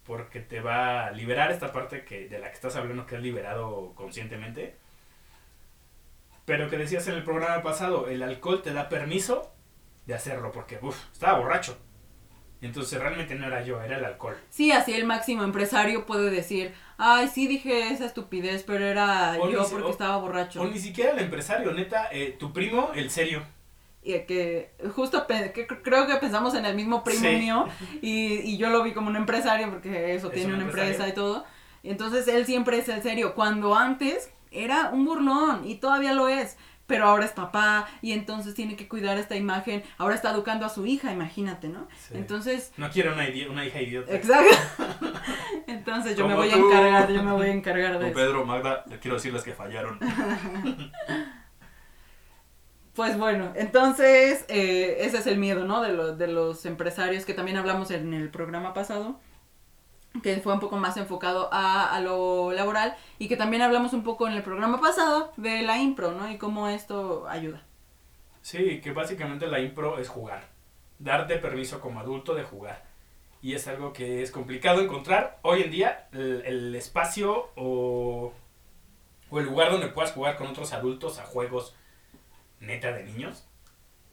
Porque 0.05 0.41
te 0.41 0.59
va 0.59 1.05
a 1.05 1.11
liberar 1.11 1.49
esta 1.51 1.71
parte 1.71 2.03
que, 2.03 2.27
de 2.27 2.39
la 2.39 2.49
que 2.49 2.55
estás 2.55 2.75
hablando 2.75 3.05
que 3.05 3.15
has 3.15 3.21
liberado 3.21 3.93
conscientemente. 3.95 4.75
Pero 6.45 6.69
que 6.69 6.77
decías 6.77 7.08
en 7.08 7.15
el 7.15 7.23
programa 7.23 7.62
pasado, 7.62 8.08
el 8.08 8.23
alcohol 8.23 8.62
te 8.62 8.73
da 8.73 8.89
permiso 8.89 9.51
de 10.06 10.13
hacerlo. 10.15 10.51
Porque, 10.51 10.80
uff, 10.82 10.97
estaba 11.13 11.38
borracho. 11.39 11.77
Entonces 12.62 12.99
realmente 12.99 13.34
no 13.36 13.47
era 13.47 13.63
yo, 13.63 13.82
era 13.82 13.97
el 13.97 14.06
alcohol. 14.06 14.38
Sí, 14.49 14.71
así 14.71 14.93
el 14.93 15.06
máximo 15.06 15.43
empresario 15.43 16.06
puede 16.06 16.30
decir, 16.30 16.73
ay, 16.97 17.27
sí 17.27 17.47
dije 17.47 17.89
esa 17.89 18.06
estupidez, 18.06 18.63
pero 18.63 18.86
era 18.86 19.36
O 19.39 19.49
yo 19.49 19.63
si- 19.63 19.71
porque 19.71 19.88
o- 19.88 19.91
estaba 19.91 20.17
borracho. 20.17 20.62
O 20.62 20.67
ni 20.67 20.77
siquiera 20.77 21.12
el 21.12 21.19
empresario, 21.19 21.71
neta, 21.71 22.10
eh, 22.12 22.36
tu 22.38 22.54
primo, 22.54 22.91
el 22.93 23.10
serio. 23.10 23.41
y 24.04 24.13
que 24.21 24.71
justo 24.95 25.27
que 25.27 25.54
cr- 25.67 25.82
creo 25.84 26.08
que 26.08 26.15
pensamos 26.15 26.56
en 26.56 26.65
el 26.65 26.73
mismo 26.75 27.04
primo 27.04 27.21
Sí. 27.21 27.36
mío 27.36 27.67
y, 28.01 28.34
y 28.51 28.58
yo 28.58 28.69
lo 28.71 28.82
vi 28.82 28.93
como 28.93 29.10
un 29.10 29.15
empresario 29.15 29.69
porque 29.69 30.15
eso 30.15 30.30
Es 30.30 30.34
tiene 30.34 30.49
un 30.49 30.56
una 30.56 30.65
empresa 30.65 31.08
y 31.08 31.13
todo. 31.13 31.45
Entonces 31.84 32.27
él 32.27 32.47
siempre 32.47 32.80
es 32.80 32.89
el 32.89 33.04
serio, 33.04 33.36
cuando 33.36 33.75
antes 33.75 34.32
era 34.51 34.89
un 34.89 35.05
burlón 35.05 35.67
y 35.67 35.75
todavía 35.75 36.13
lo 36.13 36.27
es, 36.27 36.57
pero 36.87 37.05
ahora 37.07 37.23
es 37.25 37.31
papá 37.31 37.87
y 38.01 38.11
entonces 38.11 38.53
tiene 38.53 38.75
que 38.75 38.87
cuidar 38.89 39.17
esta 39.17 39.35
imagen, 39.37 39.81
ahora 39.97 40.13
está 40.15 40.31
educando 40.31 40.65
a 40.65 40.69
su 40.69 40.85
hija, 40.85 41.11
imagínate, 41.13 41.69
¿no? 41.69 41.87
Sí. 41.97 42.15
Entonces, 42.15 42.73
No 42.77 42.89
quiero 42.89 43.13
una, 43.13 43.27
hija 43.65 43.81
idiota. 43.81 44.13
exacto. 44.13 44.55
entonces 45.67 46.17
yo 46.17 46.27
me 46.27 46.35
voy 46.35 46.49
a 46.49 46.55
encargar, 46.57 47.11
yo 47.11 47.23
me 47.23 47.31
voy 47.31 47.47
a 47.47 47.53
encargar 47.53 47.97
de. 47.97 48.11
Pedro, 48.11 48.45
Magda, 48.45 48.83
le 48.89 48.99
quiero 48.99 49.15
decirles 49.15 49.43
que 49.43 49.53
fallaron. 49.53 49.97
Pues 52.93 53.17
bueno, 53.17 53.53
entonces 53.55 54.43
eh, 54.49 54.97
ese 54.99 55.19
es 55.19 55.27
el 55.27 55.37
miedo, 55.37 55.63
¿no? 55.65 55.81
De, 55.81 55.93
lo- 55.93 56.13
de 56.15 56.27
los 56.27 56.65
empresarios 56.65 57.23
que 57.25 57.33
también 57.33 57.55
hablamos 57.57 57.89
en 57.89 58.13
el 58.13 58.29
programa 58.29 58.73
pasado, 58.73 59.17
que 60.21 60.38
fue 60.41 60.54
un 60.54 60.60
poco 60.60 60.78
más 60.78 60.97
enfocado 60.97 61.50
a, 61.54 61.95
a 61.95 62.00
lo 62.02 62.52
laboral 62.52 62.95
y 63.17 63.28
que 63.28 63.38
también 63.38 63.62
hablamos 63.62 63.93
un 63.93 64.04
poco 64.04 64.28
en 64.28 64.34
el 64.34 64.43
programa 64.43 64.82
pasado 64.82 65.32
de 65.38 65.62
la 65.62 65.78
impro, 65.78 66.12
¿no? 66.12 66.30
Y 66.30 66.38
cómo 66.38 66.67
esto 66.67 67.28
ayuda. 67.30 67.62
Sí, 68.41 68.82
que 68.82 68.91
básicamente 68.91 69.47
la 69.47 69.60
impro 69.60 70.00
es 70.00 70.10
jugar. 70.10 70.50
Darte 71.00 71.38
permiso 71.38 71.80
como 71.80 72.00
adulto 72.00 72.36
de 72.36 72.43
jugar. 72.43 72.84
Y 73.41 73.56
es 73.56 73.67
algo 73.67 73.93
que 73.93 74.21
es 74.21 74.32
complicado 74.32 74.82
encontrar 74.82 75.39
hoy 75.41 75.63
en 75.63 75.71
día, 75.71 76.08
el, 76.12 76.43
el 76.45 76.76
espacio 76.76 77.50
o, 77.56 78.34
o 79.30 79.39
el 79.39 79.45
lugar 79.45 79.71
donde 79.71 79.88
puedas 79.88 80.12
jugar 80.12 80.36
con 80.36 80.47
otros 80.47 80.74
adultos 80.74 81.19
a 81.19 81.24
juegos 81.24 81.76
neta 82.60 82.91
de 82.91 83.04
niños. 83.04 83.47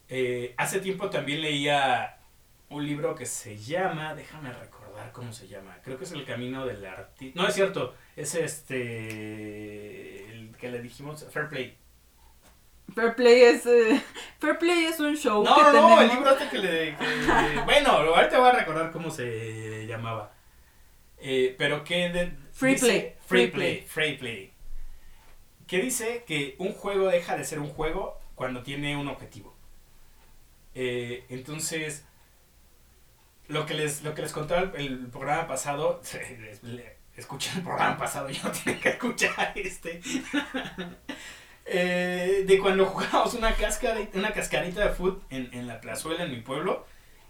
Eh, 0.09 0.55
hace 0.57 0.81
tiempo 0.81 1.11
también 1.11 1.43
leía 1.43 2.19
un 2.71 2.87
libro 2.87 3.15
que 3.15 3.27
se 3.27 3.59
llama, 3.59 4.15
déjame 4.15 4.51
recordar 4.53 4.78
cómo 5.13 5.33
se 5.33 5.49
llama, 5.49 5.77
creo 5.83 5.99
que 5.99 6.05
es 6.05 6.13
El 6.13 6.25
Camino 6.25 6.67
del 6.67 6.85
Artista. 6.85 7.41
No 7.41 7.49
es 7.49 7.55
cierto, 7.55 7.95
es 8.17 8.35
este, 8.35 10.31
el 10.33 10.57
que 10.57 10.71
le 10.71 10.81
dijimos, 10.83 11.27
Fair 11.33 11.49
Play. 11.49 11.77
Fair 12.95 13.15
Play 13.15 13.43
es, 13.43 13.67
eh, 13.67 14.03
Fair 14.39 14.59
Play 14.59 14.85
es 14.87 14.99
un 15.01 15.17
show 15.17 15.43
No, 15.45 15.55
que 15.55 15.63
no, 15.63 15.69
tenemos. 15.71 15.91
no, 15.91 16.01
el 16.01 16.09
libro 16.09 16.31
este 16.31 16.49
que 16.49 16.59
le... 16.59 16.97
que- 16.97 17.61
bueno, 17.65 17.91
ahorita 17.91 18.39
voy 18.39 18.49
a 18.49 18.53
recordar 18.53 18.91
cómo 18.93 19.11
se 19.11 19.87
llamaba. 19.87 20.33
Eh, 21.19 21.55
pero 21.59 21.85
que... 21.85 22.09
de- 22.11 22.33
Free 22.53 22.73
dice- 22.75 22.87
play, 22.87 23.01
Free 23.27 23.41
free 23.43 23.51
play, 23.51 23.83
free 23.87 24.17
play. 24.17 24.53
Que 25.67 25.83
dice 25.83 26.25
que 26.27 26.55
un 26.59 26.73
juego 26.73 27.09
deja 27.09 27.37
de 27.37 27.45
ser 27.45 27.59
un 27.61 27.69
juego 27.69 28.19
cuando 28.35 28.63
tiene 28.63 28.97
un 28.97 29.07
objetivo. 29.09 29.55
Eh, 30.75 31.25
entonces, 31.29 32.07
lo 33.49 33.67
que 33.67 33.75
les, 33.75 34.03
lo 34.03 34.15
que 34.15 34.23
les 34.23 34.33
contaba 34.33 34.73
el, 34.77 34.77
el 34.77 35.07
programa 35.09 35.47
pasado, 35.47 36.01
escuchen 37.17 37.59
el 37.59 37.63
programa 37.65 37.97
pasado, 37.97 38.31
ya 38.31 38.43
no 38.45 38.51
tienen 38.53 38.81
que 38.81 38.91
escuchar 38.91 39.53
este. 39.57 40.01
Eh, 41.71 42.45
de 42.47 42.59
cuando 42.59 42.87
jugábamos 42.87 43.35
una, 43.35 43.53
cáscara, 43.53 44.01
una 44.15 44.33
cascarita 44.33 44.81
de 44.81 44.89
foot 44.89 45.23
en, 45.29 45.51
en 45.53 45.67
la 45.67 45.83
plazuela 45.83 46.25
en 46.25 46.31
mi 46.31 46.41
pueblo 46.41 46.87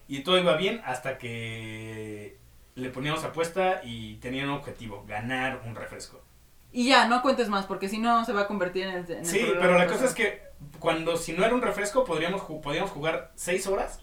y 0.06 0.20
todo 0.20 0.38
iba 0.38 0.56
bien 0.56 0.80
hasta 0.84 1.18
que 1.18 2.38
le 2.76 2.90
poníamos 2.90 3.24
apuesta 3.24 3.80
y 3.82 4.14
tenían 4.18 4.48
un 4.48 4.54
objetivo, 4.54 5.04
ganar 5.08 5.62
un 5.66 5.74
refresco. 5.74 6.22
Y 6.70 6.88
ya, 6.88 7.08
no 7.08 7.22
cuentes 7.22 7.48
más, 7.48 7.66
porque 7.66 7.88
si 7.88 7.98
no 7.98 8.24
se 8.24 8.32
va 8.32 8.42
a 8.42 8.46
convertir 8.46 8.86
en 8.86 8.94
el, 8.94 9.10
en 9.10 9.26
Sí, 9.26 9.44
pero 9.58 9.76
la 9.76 9.88
cosa 9.88 10.04
es 10.04 10.14
que 10.14 10.42
cuando 10.78 11.16
si 11.16 11.32
no 11.32 11.44
era 11.44 11.54
un 11.54 11.62
refresco 11.62 12.04
podríamos, 12.04 12.42
podíamos 12.62 12.92
jugar 12.92 13.32
6 13.34 13.66
horas 13.66 14.00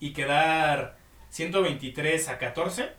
y 0.00 0.14
quedar 0.14 0.97
123 1.30 2.28
a 2.28 2.38
14. 2.38 2.92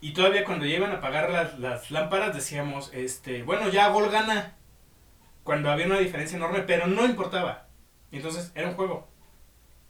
Y 0.00 0.12
todavía 0.12 0.44
cuando 0.44 0.66
ya 0.66 0.76
iban 0.76 0.92
a 0.92 0.96
apagar 0.96 1.30
las, 1.30 1.58
las 1.58 1.90
lámparas 1.90 2.34
decíamos, 2.34 2.90
este, 2.94 3.42
bueno, 3.42 3.68
ya 3.68 3.88
gol 3.88 4.10
gana. 4.10 4.56
Cuando 5.44 5.70
había 5.70 5.86
una 5.86 5.98
diferencia 5.98 6.36
enorme, 6.36 6.60
pero 6.60 6.86
no 6.86 7.04
importaba. 7.04 7.68
Entonces 8.12 8.52
era 8.54 8.68
un 8.68 8.74
juego. 8.74 9.08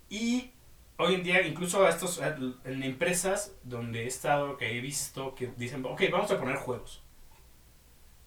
Y 0.09 0.53
hoy 0.97 1.15
en 1.15 1.23
día, 1.23 1.43
incluso 1.43 1.85
a 1.85 1.89
estos, 1.89 2.21
en 2.21 2.83
empresas 2.83 3.53
donde 3.63 4.05
he 4.05 4.07
estado, 4.07 4.57
que 4.57 4.77
he 4.77 4.81
visto, 4.81 5.35
que 5.35 5.53
dicen, 5.57 5.85
ok, 5.85 6.03
vamos 6.11 6.31
a 6.31 6.39
poner 6.39 6.57
juegos. 6.57 7.03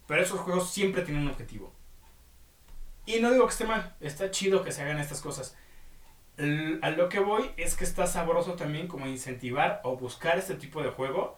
Pero 0.08 0.22
esos 0.22 0.40
juegos 0.40 0.72
siempre 0.72 1.04
tienen 1.04 1.24
un 1.24 1.30
objetivo. 1.30 1.74
Y 3.06 3.20
no 3.20 3.32
digo 3.32 3.46
que 3.46 3.52
esté 3.52 3.66
mal, 3.66 3.96
está 4.00 4.32
chido 4.32 4.64
que 4.64 4.72
se 4.72 4.82
hagan 4.82 5.00
estas 5.00 5.22
cosas. 5.22 5.58
A 6.82 6.90
lo 6.90 7.10
que 7.10 7.20
voy 7.20 7.52
es 7.58 7.76
que 7.76 7.84
está 7.84 8.08
sabroso 8.08 8.54
también 8.54 8.88
como 8.88 9.08
incentivar 9.08 9.82
o 9.84 9.96
buscar 9.98 10.38
este 10.38 10.56
tipo 10.56 10.82
de 10.82 10.90
juego 10.90 11.38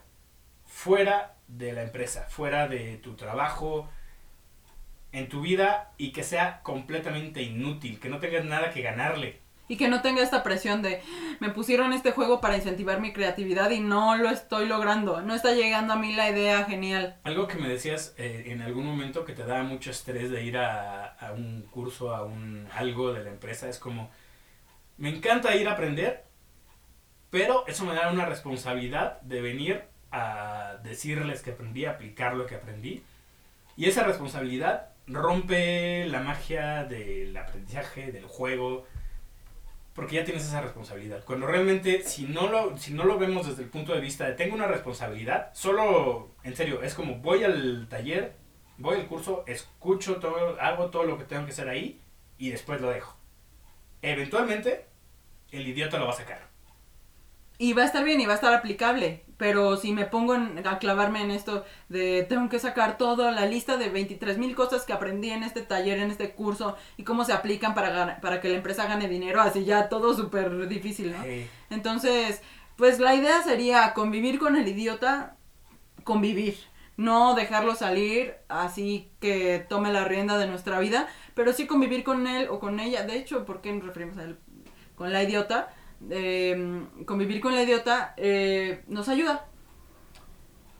fuera 0.65 1.35
de 1.47 1.73
la 1.73 1.83
empresa, 1.83 2.25
fuera 2.29 2.67
de 2.67 2.97
tu 2.97 3.15
trabajo. 3.15 3.89
en 5.11 5.29
tu 5.29 5.39
vida 5.41 5.93
y 5.97 6.11
que 6.11 6.23
sea 6.23 6.59
completamente 6.61 7.41
inútil, 7.41 7.99
que 8.01 8.09
no 8.09 8.19
tengas 8.19 8.43
nada 8.43 8.69
que 8.71 8.81
ganarle. 8.81 9.39
Y 9.69 9.77
que 9.77 9.87
no 9.87 10.01
tenga 10.01 10.21
esta 10.21 10.43
presión 10.43 10.81
de 10.81 11.01
me 11.39 11.49
pusieron 11.49 11.93
este 11.93 12.11
juego 12.11 12.41
para 12.41 12.57
incentivar 12.57 12.99
mi 12.99 13.13
creatividad 13.13 13.71
y 13.71 13.79
no 13.79 14.17
lo 14.17 14.29
estoy 14.29 14.67
logrando. 14.67 15.21
No 15.21 15.33
está 15.33 15.53
llegando 15.53 15.93
a 15.93 15.95
mí 15.95 16.13
la 16.13 16.29
idea 16.29 16.65
genial. 16.65 17.15
Algo 17.23 17.47
que 17.47 17.55
me 17.55 17.69
decías 17.69 18.13
eh, 18.17 18.43
en 18.47 18.61
algún 18.61 18.85
momento 18.85 19.23
que 19.23 19.31
te 19.33 19.45
da 19.45 19.63
mucho 19.63 19.89
estrés 19.89 20.29
de 20.31 20.43
ir 20.43 20.57
a, 20.57 21.05
a 21.05 21.31
un 21.31 21.61
curso, 21.71 22.13
a 22.13 22.23
un 22.25 22.67
algo 22.75 23.13
de 23.13 23.23
la 23.23 23.29
empresa, 23.31 23.69
es 23.69 23.79
como, 23.79 24.11
me 24.97 25.09
encanta 25.09 25.55
ir 25.55 25.67
a 25.67 25.73
aprender, 25.73 26.23
pero 27.29 27.65
eso 27.67 27.85
me 27.85 27.95
da 27.95 28.11
una 28.11 28.25
responsabilidad 28.25 29.19
de 29.21 29.41
venir 29.41 29.83
a 30.11 30.77
decirles 30.83 31.41
que 31.41 31.51
aprendí, 31.51 31.85
aplicar 31.85 32.35
lo 32.35 32.45
que 32.45 32.55
aprendí. 32.55 33.03
Y 33.75 33.85
esa 33.85 34.03
responsabilidad 34.03 34.89
rompe 35.07 36.05
la 36.05 36.21
magia 36.21 36.85
del 36.85 37.35
aprendizaje, 37.35 38.11
del 38.11 38.25
juego, 38.25 38.85
porque 39.93 40.15
ya 40.15 40.25
tienes 40.25 40.45
esa 40.45 40.61
responsabilidad. 40.61 41.23
Cuando 41.25 41.47
realmente, 41.47 42.03
si 42.03 42.23
no, 42.23 42.49
lo, 42.49 42.77
si 42.77 42.93
no 42.93 43.03
lo 43.03 43.17
vemos 43.17 43.47
desde 43.47 43.63
el 43.63 43.69
punto 43.69 43.93
de 43.93 44.01
vista 44.01 44.25
de 44.25 44.33
tengo 44.33 44.55
una 44.55 44.67
responsabilidad, 44.67 45.51
solo, 45.53 46.29
en 46.43 46.55
serio, 46.55 46.83
es 46.83 46.93
como 46.93 47.15
voy 47.15 47.43
al 47.43 47.87
taller, 47.89 48.35
voy 48.77 48.99
al 48.99 49.07
curso, 49.07 49.43
escucho 49.47 50.17
todo, 50.17 50.59
hago 50.59 50.89
todo 50.89 51.03
lo 51.03 51.17
que 51.17 51.25
tengo 51.25 51.45
que 51.45 51.51
hacer 51.51 51.69
ahí 51.69 52.01
y 52.37 52.49
después 52.49 52.81
lo 52.81 52.89
dejo. 52.89 53.15
Eventualmente, 54.11 54.85
el 55.51 55.67
idiota 55.67 55.97
lo 55.97 56.05
va 56.05 56.13
a 56.13 56.17
sacar. 56.17 56.47
Y 57.57 57.73
va 57.73 57.83
a 57.83 57.85
estar 57.85 58.03
bien 58.03 58.19
y 58.19 58.25
va 58.25 58.33
a 58.33 58.35
estar 58.35 58.53
aplicable. 58.53 59.23
Pero 59.37 59.77
si 59.77 59.91
me 59.93 60.05
pongo 60.05 60.35
en- 60.35 60.65
a 60.65 60.77
clavarme 60.79 61.21
en 61.21 61.31
esto 61.31 61.65
de 61.89 62.23
tengo 62.23 62.47
que 62.49 62.59
sacar 62.59 62.97
toda 62.97 63.31
la 63.31 63.45
lista 63.45 63.77
de 63.77 63.89
23 63.89 64.37
mil 64.37 64.55
cosas 64.55 64.83
que 64.85 64.93
aprendí 64.93 65.29
en 65.31 65.43
este 65.43 65.61
taller, 65.61 65.99
en 65.99 66.11
este 66.11 66.31
curso 66.31 66.77
y 66.97 67.03
cómo 67.03 67.25
se 67.25 67.33
aplican 67.33 67.73
para, 67.73 68.21
para 68.21 68.39
que 68.41 68.49
la 68.49 68.57
empresa 68.57 68.85
gane 68.87 69.07
dinero, 69.09 69.41
así 69.41 69.65
ya 69.65 69.89
todo 69.89 70.13
súper 70.15 70.67
difícil, 70.67 71.11
¿no? 71.11 71.25
Entonces, 71.69 72.41
pues 72.77 72.99
la 72.99 73.15
idea 73.15 73.41
sería 73.41 73.93
convivir 73.93 74.39
con 74.39 74.55
el 74.55 74.67
idiota, 74.67 75.35
convivir, 76.03 76.57
no 76.97 77.35
dejarlo 77.35 77.75
salir 77.75 78.35
así 78.47 79.09
que 79.19 79.65
tome 79.67 79.91
la 79.91 80.05
rienda 80.05 80.37
de 80.37 80.47
nuestra 80.47 80.79
vida, 80.79 81.07
pero 81.35 81.53
sí 81.53 81.67
convivir 81.67 82.03
con 82.03 82.25
él 82.25 82.47
o 82.49 82.59
con 82.59 82.79
ella. 82.79 83.03
De 83.03 83.15
hecho, 83.17 83.45
¿por 83.45 83.61
qué 83.61 83.71
nos 83.71 83.85
referimos 83.85 84.17
a 84.17 84.23
él? 84.23 84.37
Con 84.95 85.13
la 85.13 85.21
idiota. 85.21 85.71
Eh, 86.09 86.83
convivir 87.05 87.41
con 87.41 87.53
la 87.53 87.63
idiota 87.63 88.13
eh, 88.17 88.83
nos 88.87 89.07
ayuda. 89.09 89.47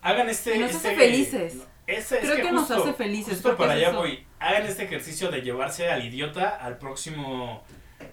hagan 0.02 0.30
este... 0.30 0.56
Y 0.56 0.60
nos 0.60 0.72
este- 0.72 0.88
hace 0.88 0.98
felices. 0.98 1.68
Ese, 1.88 2.18
es 2.18 2.24
Creo 2.24 2.38
que 2.38 2.52
nos 2.52 2.72
hace 2.72 2.94
felices, 2.94 3.34
Justo 3.34 3.56
para 3.58 3.74
allá 3.74 3.92
voy. 3.92 4.26
Hagan 4.40 4.66
este 4.66 4.84
ejercicio 4.84 5.30
de 5.30 5.42
llevarse 5.42 5.90
al 5.90 6.04
idiota 6.04 6.50
al 6.50 6.80
próximo 6.80 7.64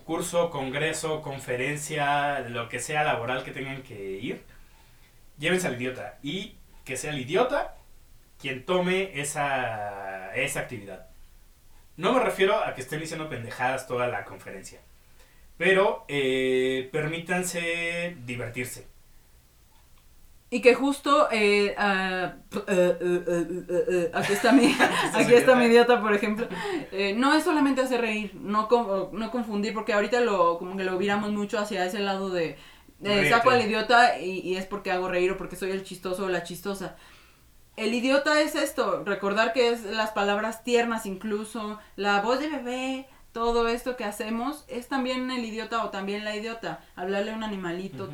curso, 0.04 0.50
congreso, 0.50 1.22
conferencia, 1.22 2.40
lo 2.40 2.68
que 2.68 2.80
sea 2.80 3.02
laboral 3.04 3.44
que 3.44 3.52
tengan 3.52 3.82
que 3.82 4.18
ir. 4.20 4.42
Llévense 5.38 5.68
al 5.68 5.80
idiota 5.80 6.18
y 6.22 6.56
que 6.84 6.96
sea 6.96 7.12
el 7.12 7.20
idiota 7.20 7.76
quien 8.38 8.64
tome 8.66 9.18
esa, 9.20 10.34
esa 10.34 10.60
actividad. 10.60 11.11
No 11.96 12.12
me 12.12 12.20
refiero 12.20 12.56
a 12.56 12.74
que 12.74 12.80
estén 12.80 13.00
diciendo 13.00 13.28
pendejadas 13.28 13.86
toda 13.86 14.08
la 14.08 14.24
conferencia, 14.24 14.80
pero 15.58 16.04
eh, 16.08 16.88
permítanse 16.92 18.16
divertirse. 18.24 18.86
Y 20.52 20.60
que 20.60 20.74
justo 20.74 21.28
eh, 21.32 21.74
eh, 21.78 22.32
aquí 24.12 24.32
está 24.34 24.52
mi 24.52 24.76
aquí 25.14 25.32
está 25.32 25.54
mi 25.54 25.64
idiota 25.64 26.02
por 26.02 26.12
ejemplo. 26.12 26.46
Eh, 26.92 27.14
no 27.16 27.32
es 27.32 27.42
solamente 27.42 27.80
hacer 27.80 28.02
reír 28.02 28.34
no 28.34 28.68
no 29.12 29.30
confundir 29.30 29.72
porque 29.72 29.94
ahorita 29.94 30.20
lo 30.20 30.58
como 30.58 30.76
que 30.76 30.84
lo 30.84 30.98
viramos 30.98 31.30
mucho 31.30 31.58
hacia 31.58 31.86
ese 31.86 32.00
lado 32.00 32.28
de, 32.28 32.58
saco 33.30 33.48
al 33.48 33.62
idiota 33.62 34.18
y, 34.18 34.40
y 34.40 34.56
es 34.56 34.66
porque 34.66 34.90
hago 34.90 35.08
reír 35.08 35.32
o 35.32 35.38
porque 35.38 35.56
soy 35.56 35.70
el 35.70 35.84
chistoso 35.84 36.26
o 36.26 36.28
la 36.28 36.42
chistosa 36.42 36.96
el 37.76 37.94
idiota 37.94 38.40
es 38.40 38.54
esto 38.54 39.02
recordar 39.04 39.52
que 39.52 39.70
es 39.70 39.84
las 39.84 40.10
palabras 40.10 40.64
tiernas 40.64 41.06
incluso 41.06 41.78
la 41.96 42.20
voz 42.20 42.38
de 42.40 42.48
bebé 42.48 43.08
todo 43.32 43.68
esto 43.68 43.96
que 43.96 44.04
hacemos 44.04 44.64
es 44.68 44.88
también 44.88 45.30
el 45.30 45.44
idiota 45.44 45.84
o 45.84 45.90
también 45.90 46.24
la 46.24 46.36
idiota 46.36 46.80
hablarle 46.96 47.32
a 47.32 47.36
un 47.36 47.44
animalito 47.44 48.10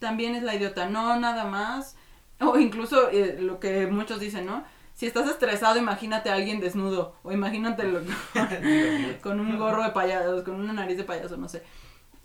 también 0.00 0.34
es 0.34 0.42
la 0.42 0.56
idiota, 0.56 0.88
no 0.88 1.20
nada 1.20 1.44
más. 1.44 1.94
O 2.40 2.58
incluso 2.58 3.10
eh, 3.10 3.36
lo 3.38 3.60
que 3.60 3.86
muchos 3.86 4.18
dicen, 4.18 4.46
¿no? 4.46 4.64
Si 4.94 5.06
estás 5.06 5.28
estresado, 5.28 5.78
imagínate 5.78 6.30
a 6.30 6.34
alguien 6.34 6.58
desnudo. 6.58 7.14
O 7.22 7.30
imagínatelo 7.30 8.00
con 9.22 9.38
un 9.38 9.56
gorro 9.58 9.84
de 9.84 9.90
payaso, 9.90 10.42
con 10.42 10.54
una 10.54 10.72
nariz 10.72 10.96
de 10.96 11.04
payaso, 11.04 11.36
no 11.36 11.48
sé. 11.48 11.62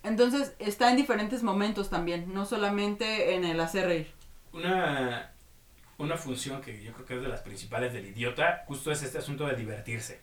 Entonces, 0.04 0.56
está 0.60 0.90
en 0.90 0.98
diferentes 0.98 1.44
momentos 1.44 1.90
también, 1.90 2.34
no 2.34 2.46
solamente 2.46 3.36
en 3.36 3.44
el 3.44 3.60
hacer 3.60 3.88
reír. 3.88 4.14
Una, 4.54 5.34
una 5.98 6.18
función 6.18 6.62
que 6.62 6.84
yo 6.84 6.94
creo 6.94 7.06
que 7.06 7.16
es 7.16 7.22
de 7.22 7.28
las 7.28 7.42
principales 7.42 7.94
del 7.94 8.06
idiota, 8.06 8.64
justo 8.68 8.92
es 8.92 9.02
este 9.04 9.18
asunto 9.18 9.46
de 9.46 9.56
divertirse. 9.56 10.22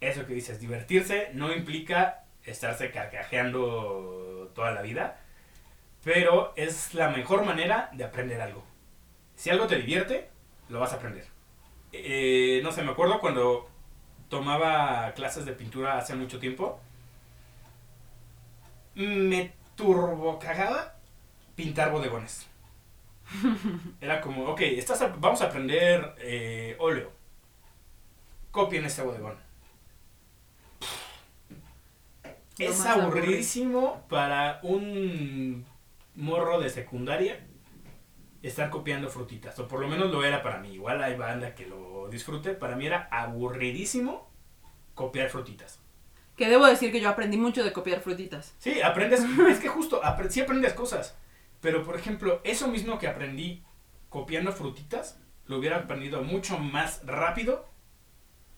Eso 0.00 0.26
que 0.26 0.34
dices, 0.34 0.60
divertirse 0.60 1.30
no 1.34 1.52
implica 1.52 2.24
estarse 2.44 2.90
carcajeando 2.90 4.50
toda 4.54 4.72
la 4.72 4.82
vida, 4.82 5.20
pero 6.02 6.52
es 6.56 6.94
la 6.94 7.08
mejor 7.10 7.44
manera 7.44 7.90
de 7.92 8.04
aprender 8.04 8.40
algo. 8.40 8.64
Si 9.36 9.50
algo 9.50 9.66
te 9.66 9.76
divierte, 9.76 10.28
lo 10.68 10.80
vas 10.80 10.92
a 10.92 10.96
aprender. 10.96 11.26
Eh, 11.92 12.60
no 12.62 12.72
sé, 12.72 12.82
me 12.82 12.92
acuerdo 12.92 13.20
cuando 13.20 13.68
tomaba 14.28 15.12
clases 15.14 15.44
de 15.44 15.52
pintura 15.52 15.98
hace 15.98 16.14
mucho 16.14 16.38
tiempo, 16.38 16.80
me 18.94 19.52
turbo 19.76 20.38
cagaba 20.38 20.94
pintar 21.54 21.90
bodegones. 21.90 22.46
Era 24.00 24.20
como, 24.20 24.44
ok, 24.46 24.60
estás 24.62 25.02
a- 25.02 25.08
vamos 25.08 25.40
a 25.42 25.46
aprender 25.46 26.14
eh, 26.18 26.76
óleo. 26.78 27.10
Copien 28.50 28.84
este 28.84 29.02
bodegón. 29.02 29.36
Lo 32.58 32.66
Es 32.66 32.84
aburridísimo 32.86 34.04
para 34.08 34.60
un 34.62 35.64
morro 36.14 36.60
de 36.60 36.68
secundaria 36.68 37.40
estar 38.42 38.70
copiando 38.70 39.08
frutitas. 39.08 39.58
O 39.58 39.66
por 39.68 39.80
lo 39.80 39.88
menos 39.88 40.10
lo 40.10 40.22
era 40.24 40.42
para 40.42 40.58
mí. 40.58 40.72
Igual 40.74 41.02
hay 41.02 41.16
banda 41.16 41.54
que 41.54 41.66
lo 41.66 42.08
disfrute. 42.08 42.52
Para 42.52 42.76
mí 42.76 42.86
era 42.86 43.08
aburridísimo 43.10 44.30
copiar 44.94 45.30
frutitas. 45.30 45.80
Que 46.36 46.48
debo 46.48 46.66
decir 46.66 46.92
que 46.92 47.00
yo 47.00 47.08
aprendí 47.08 47.36
mucho 47.38 47.64
de 47.64 47.72
copiar 47.72 48.00
frutitas. 48.00 48.54
Sí, 48.58 48.80
aprendes, 48.82 49.22
es 49.48 49.58
que 49.58 49.68
justo, 49.68 50.02
apre- 50.02 50.28
sí 50.28 50.40
aprendes 50.40 50.74
cosas. 50.74 51.16
Pero, 51.62 51.84
por 51.84 51.96
ejemplo, 51.96 52.40
eso 52.44 52.68
mismo 52.68 52.98
que 52.98 53.06
aprendí 53.06 53.62
copiando 54.10 54.52
frutitas, 54.52 55.18
lo 55.46 55.56
hubiera 55.58 55.78
aprendido 55.78 56.22
mucho 56.22 56.58
más 56.58 57.00
rápido 57.06 57.66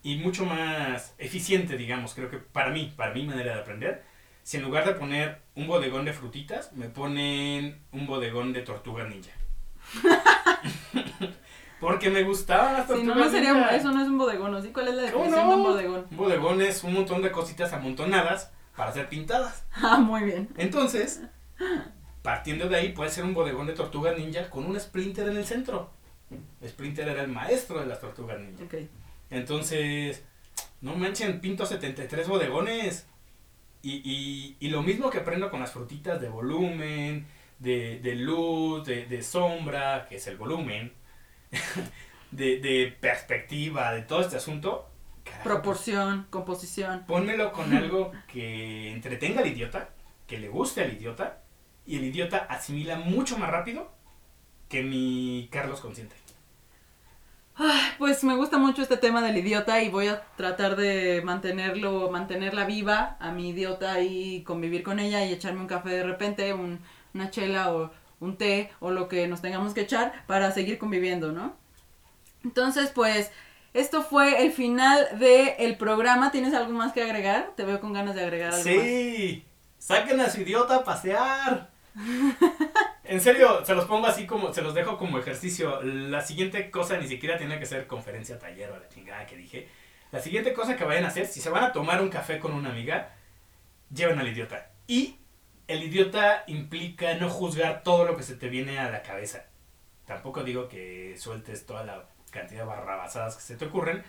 y 0.03 0.17
mucho 0.17 0.45
más 0.47 1.15
eficiente, 1.19 1.77
digamos, 1.77 2.15
creo 2.15 2.31
que 2.31 2.39
para 2.39 2.71
mí, 2.71 2.93
para 2.97 3.15
mi 3.15 3.25
manera 3.25 3.55
de 3.55 3.61
aprender. 3.61 4.03
Si 4.43 4.57
en 4.57 4.63
lugar 4.65 4.87
de 4.87 4.95
poner 4.95 5.43
un 5.55 5.67
bodegón 5.67 6.05
de 6.05 6.13
frutitas, 6.13 6.73
me 6.73 6.89
ponen 6.89 7.83
un 7.93 8.07
bodegón 8.07 8.53
de 8.53 8.63
tortuga 8.63 9.05
ninja. 9.05 9.31
Porque 11.81 12.09
me 12.09 12.23
gustaban 12.23 12.73
las 12.73 12.87
tortugas 12.87 13.17
no, 13.17 13.25
no 13.25 13.31
sería, 13.31 13.53
ninja. 13.53 13.77
eso 13.77 13.93
no 13.93 14.03
es 14.03 14.09
un 14.09 14.17
bodegón, 14.19 14.53
¿no? 14.53 14.63
¿Sí? 14.63 14.71
¿Cuál 14.73 14.89
es 14.89 14.95
la 14.95 15.13
¿Cómo 15.13 15.25
definición 15.25 15.49
de 15.51 15.55
un 15.57 15.63
bodegón? 15.63 16.07
Un 16.11 16.17
bodegón 16.17 16.63
es 16.63 16.83
un 16.85 16.95
montón 16.95 17.21
de 17.21 17.31
cositas 17.31 17.73
amontonadas 17.75 18.51
para 18.75 18.93
ser 18.93 19.09
pintadas. 19.11 19.67
Ah, 19.77 19.99
muy 19.99 20.23
bien. 20.23 20.49
Entonces, 20.57 21.23
partiendo 22.25 22.71
de 22.71 22.77
ahí, 22.77 22.93
puede 22.95 23.11
ser 23.11 23.23
un 23.25 23.35
bodegón 23.35 23.67
de 23.67 23.75
tortugas 23.75 24.17
ninja 24.17 24.49
con 24.49 24.65
un 24.65 24.81
Splinter 24.81 25.29
en 25.29 25.37
el 25.37 25.45
centro. 25.45 25.91
Splinter 26.67 27.07
era 27.07 27.21
el 27.21 27.29
maestro 27.29 27.81
de 27.81 27.87
las 27.87 28.01
tortugas 28.01 28.41
ninja. 28.41 28.65
Entonces, 29.29 30.25
no 30.81 30.95
manchen, 30.97 31.43
pinto 31.43 31.67
73 31.67 32.27
bodegones. 32.27 33.07
Y, 33.83 34.01
y, 34.03 34.57
y 34.59 34.71
lo 34.71 34.83
mismo 34.83 35.11
que 35.11 35.19
aprendo 35.19 35.51
con 35.51 35.61
las 35.61 35.73
frutitas 35.73 36.19
de 36.19 36.31
volumen, 36.31 37.27
de, 37.59 38.01
de 38.01 38.15
luz, 38.15 38.87
de, 38.87 39.05
de 39.05 39.23
sombra, 39.23 40.07
que 40.09 40.17
es 40.17 40.27
el 40.27 40.39
volumen, 40.39 40.95
de, 42.31 42.59
de 42.59 42.97
perspectiva, 42.99 43.93
de 43.93 44.01
todo 44.01 44.23
este 44.23 44.39
asunto. 44.39 44.89
carajo, 45.25 45.45
Proporción, 45.45 46.27
composición. 46.31 47.05
Pónmelo 47.07 47.53
con 47.53 47.71
algo 47.75 48.13
que 48.33 48.93
entretenga 48.93 49.43
al 49.43 49.49
idiota, 49.49 49.91
que 50.27 50.39
le 50.39 50.49
guste 50.49 50.83
al 50.83 50.95
idiota, 50.95 51.44
y 51.87 51.97
el 51.97 52.05
idiota 52.05 52.39
asimila 52.49 52.97
mucho 52.97 53.39
más 53.39 53.51
rápido 53.51 53.93
que 54.69 54.83
mi 54.83 55.49
Carlos 55.53 55.81
consciente. 55.81 56.17
Pues 57.99 58.25
me 58.25 58.35
gusta 58.37 58.59
mucho 58.59 58.83
este 58.83 58.97
tema 58.97 59.23
del 59.23 59.37
idiota 59.37 59.81
y 59.83 59.89
voy 59.89 60.09
a 60.09 60.23
tratar 60.37 60.75
de 60.77 61.23
mantenerlo, 61.25 62.11
mantenerla 62.11 62.65
viva 62.65 63.17
a 63.21 63.31
mi 63.31 63.51
idiota 63.51 64.01
y 64.01 64.43
convivir 64.43 64.83
con 64.83 64.99
ella 64.99 65.25
y 65.25 65.33
echarme 65.33 65.61
un 65.61 65.69
café 65.69 65.91
de 65.91 66.03
repente, 66.03 66.53
un- 66.53 66.81
una 67.15 67.31
chela 67.31 67.73
o 67.73 67.93
un 68.21 68.37
té 68.37 68.71
o 68.81 68.91
lo 68.91 69.09
que 69.09 69.29
nos 69.29 69.41
tengamos 69.41 69.73
que 69.75 69.83
echar 69.83 70.25
para 70.27 70.51
seguir 70.51 70.79
conviviendo, 70.79 71.33
¿no? 71.33 71.57
Entonces, 72.45 72.91
pues, 72.91 73.31
Esto 73.75 74.03
fue 74.05 74.45
el 74.45 74.53
final 74.53 75.19
del 75.19 75.77
programa. 75.77 76.31
¿Tienes 76.31 76.55
algo 76.55 76.73
más 76.73 76.93
que 76.93 77.03
agregar? 77.03 77.55
Te 77.57 77.65
veo 77.65 77.81
con 77.81 77.93
ganas 77.93 78.15
de 78.15 78.23
agregar 78.23 78.55
algo 78.55 78.71
más. 78.73 78.93
Sí, 78.93 79.45
saquen 79.79 80.21
a 80.21 80.31
su 80.31 80.43
idiota 80.43 80.77
a 80.77 80.85
pasear. 80.85 81.74
En 83.07 83.21
serio, 83.21 83.63
se 83.65 83.75
los 83.75 83.85
pongo 83.85 84.07
así 84.07 84.27
como, 84.27 84.53
se 84.55 84.63
los 84.63 84.75
dejo 84.75 84.97
como 84.97 85.19
ejercicio. 85.19 85.83
La 85.83 86.23
siguiente 86.23 86.71
cosa 86.71 86.97
ni 86.97 87.07
siquiera 87.07 87.37
tiene 87.37 87.59
que 87.59 87.67
ser 87.67 87.87
conferencia, 87.87 88.39
taller 88.39 88.71
o 88.71 88.79
la 88.79 88.89
chingada 88.89 89.27
que 89.27 89.37
dije. 89.37 89.69
La 90.11 90.21
siguiente 90.21 90.55
cosa 90.55 90.75
que 90.75 90.85
vayan 90.85 91.05
a 91.05 91.09
hacer, 91.09 91.27
si 91.27 91.41
se 91.41 91.51
van 91.51 91.65
a 91.65 91.73
tomar 91.73 92.01
un 92.01 92.09
café 92.09 92.39
con 92.39 92.55
una 92.55 92.71
amiga, 92.71 93.11
lleven 93.95 94.19
al 94.19 94.29
idiota. 94.29 94.71
Y 94.87 95.19
el 95.69 95.83
idiota 95.83 96.45
implica 96.47 97.15
no 97.17 97.29
juzgar 97.29 97.83
todo 97.83 98.07
lo 98.07 98.17
que 98.17 98.23
se 98.23 98.37
te 98.37 98.49
viene 98.49 98.79
a 98.79 98.91
la 98.91 99.03
cabeza. 99.03 99.45
Tampoco 100.07 100.43
digo 100.43 100.69
que 100.69 101.15
sueltes 101.19 101.67
toda 101.67 101.85
la 101.85 102.07
cantidad 102.31 102.61
de 102.61 102.67
barrabasadas 102.67 103.37
que 103.37 103.43
se 103.43 103.57
te 103.57 103.67
ocurren, 103.67 104.03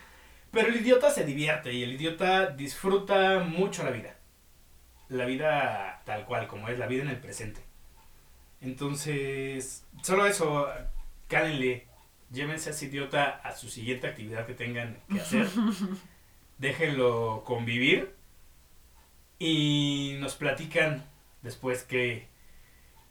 pero 0.52 0.70
el 0.70 0.76
idiota 0.78 1.12
se 1.12 1.26
divierte 1.26 1.74
y 1.74 1.84
el 1.84 1.94
idiota 1.94 2.48
disfruta 2.48 3.40
mucho 3.40 3.84
la 3.84 3.92
vida. 3.92 4.16
La 5.10 5.26
vida 5.26 6.02
tal 6.06 6.26
cual, 6.26 6.48
como 6.48 6.70
es 6.70 6.80
la 6.80 6.88
vida 6.88 7.04
en 7.04 7.10
el 7.10 7.20
presente. 7.20 7.75
Entonces, 8.66 9.86
solo 10.02 10.26
eso, 10.26 10.68
cálenle, 11.28 11.86
llévense 12.32 12.70
a 12.70 12.74
ese 12.74 12.86
idiota 12.88 13.42
a 13.44 13.56
su 13.56 13.70
siguiente 13.70 14.08
actividad 14.08 14.48
que 14.48 14.56
tengan 14.56 14.98
que 15.08 15.22
hacer. 15.22 15.48
Déjenlo 16.58 17.44
convivir 17.46 18.16
y 19.38 20.16
nos 20.20 20.36
platican 20.36 21.06
después 21.44 21.84
qué, 21.84 22.28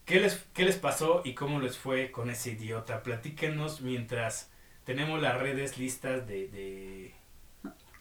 qué, 0.04 0.18
les, 0.18 0.44
qué 0.54 0.64
les 0.64 0.76
pasó 0.76 1.22
y 1.24 1.34
cómo 1.34 1.60
les 1.60 1.78
fue 1.78 2.10
con 2.10 2.30
ese 2.30 2.52
idiota. 2.52 3.04
Platíquenos 3.04 3.80
mientras 3.80 4.50
tenemos 4.84 5.22
las 5.22 5.38
redes 5.38 5.78
listas 5.78 6.26
de, 6.26 6.48
de 6.48 7.13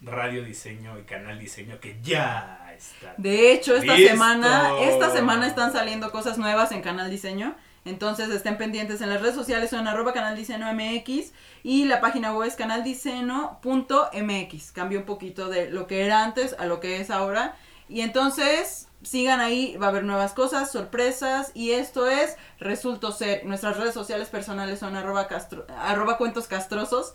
radio 0.04 0.44
diseño 0.44 1.00
y 1.00 1.04
canal 1.04 1.40
diseño 1.40 1.80
que 1.80 1.98
ya 2.04 2.72
están. 2.76 3.14
De 3.18 3.52
hecho, 3.54 3.76
esta 3.76 3.96
¡Listo! 3.96 4.12
semana, 4.14 4.72
esta 4.82 5.10
semana 5.12 5.48
están 5.48 5.74
saliendo 5.74 6.12
cosas 6.12 6.38
nuevas 6.38 6.72
en 6.72 6.82
Canal 6.82 7.10
Diseño. 7.10 7.56
Entonces 7.86 8.30
estén 8.30 8.58
pendientes 8.58 9.02
en 9.02 9.10
las 9.10 9.20
redes 9.22 9.36
sociales, 9.36 9.70
son 9.70 9.88
arroba 9.90 10.14
Canal 10.14 10.38
Diseño 10.38 10.68
MX 10.74 11.34
y 11.64 11.84
la 11.86 12.00
página 12.00 12.34
web 12.34 12.48
es 12.48 12.56
canaldiseño.mx. 12.56 14.72
Cambió 14.72 15.00
un 15.00 15.06
poquito 15.06 15.50
de 15.50 15.70
lo 15.70 15.86
que 15.88 16.06
era 16.06 16.24
antes 16.24 16.56
a 16.60 16.66
lo 16.66 16.80
que 16.80 17.00
es 17.02 17.10
ahora. 17.10 17.56
Y 17.90 18.00
entonces 18.02 18.88
sigan 19.02 19.42
ahí, 19.42 19.76
va 19.78 19.88
a 19.88 19.90
haber 19.90 20.04
nuevas 20.06 20.32
cosas, 20.34 20.72
sorpresas. 20.72 21.52
Y 21.54 21.72
esto 21.72 22.08
es 22.08 22.38
Resulto 22.60 23.12
Ser. 23.12 23.46
Nuestras 23.46 23.76
redes 23.78 23.94
sociales 23.94 24.30
personales 24.30 24.80
son 24.80 24.96
arroba, 24.96 25.28
castro- 25.28 25.66
arroba 25.78 26.18
cuentos 26.18 26.48
castrosos 26.48 27.14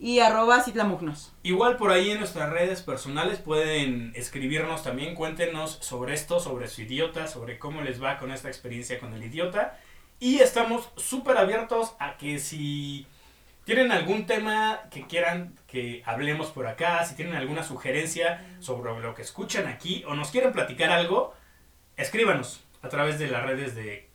y 0.00 0.20
arroba 0.20 0.62
citlamugnos. 0.62 1.32
Igual 1.42 1.76
por 1.76 1.90
ahí 1.90 2.10
en 2.10 2.18
nuestras 2.18 2.50
redes 2.50 2.80
personales 2.80 3.38
pueden 3.38 4.12
escribirnos 4.16 4.82
también, 4.82 5.14
cuéntenos 5.14 5.78
sobre 5.82 6.14
esto, 6.14 6.40
sobre 6.40 6.68
su 6.68 6.82
idiota, 6.82 7.26
sobre 7.26 7.58
cómo 7.58 7.82
les 7.82 8.02
va 8.02 8.18
con 8.18 8.32
esta 8.32 8.48
experiencia 8.48 8.98
con 8.98 9.12
el 9.12 9.22
idiota. 9.22 9.78
Y 10.18 10.38
estamos 10.38 10.88
súper 10.96 11.36
abiertos 11.36 11.94
a 11.98 12.16
que 12.16 12.38
si 12.38 13.06
tienen 13.64 13.92
algún 13.92 14.26
tema 14.26 14.80
que 14.90 15.06
quieran 15.06 15.54
que 15.66 16.02
hablemos 16.06 16.48
por 16.48 16.66
acá, 16.66 17.04
si 17.04 17.14
tienen 17.14 17.36
alguna 17.36 17.62
sugerencia 17.62 18.56
sobre 18.58 18.98
lo 19.00 19.14
que 19.14 19.22
escuchan 19.22 19.66
aquí 19.66 20.02
o 20.08 20.14
nos 20.14 20.30
quieren 20.30 20.52
platicar 20.52 20.90
algo, 20.90 21.34
escríbanos 21.96 22.64
a 22.82 22.88
través 22.88 23.18
de 23.18 23.28
las 23.28 23.44
redes 23.44 23.74
de 23.74 24.09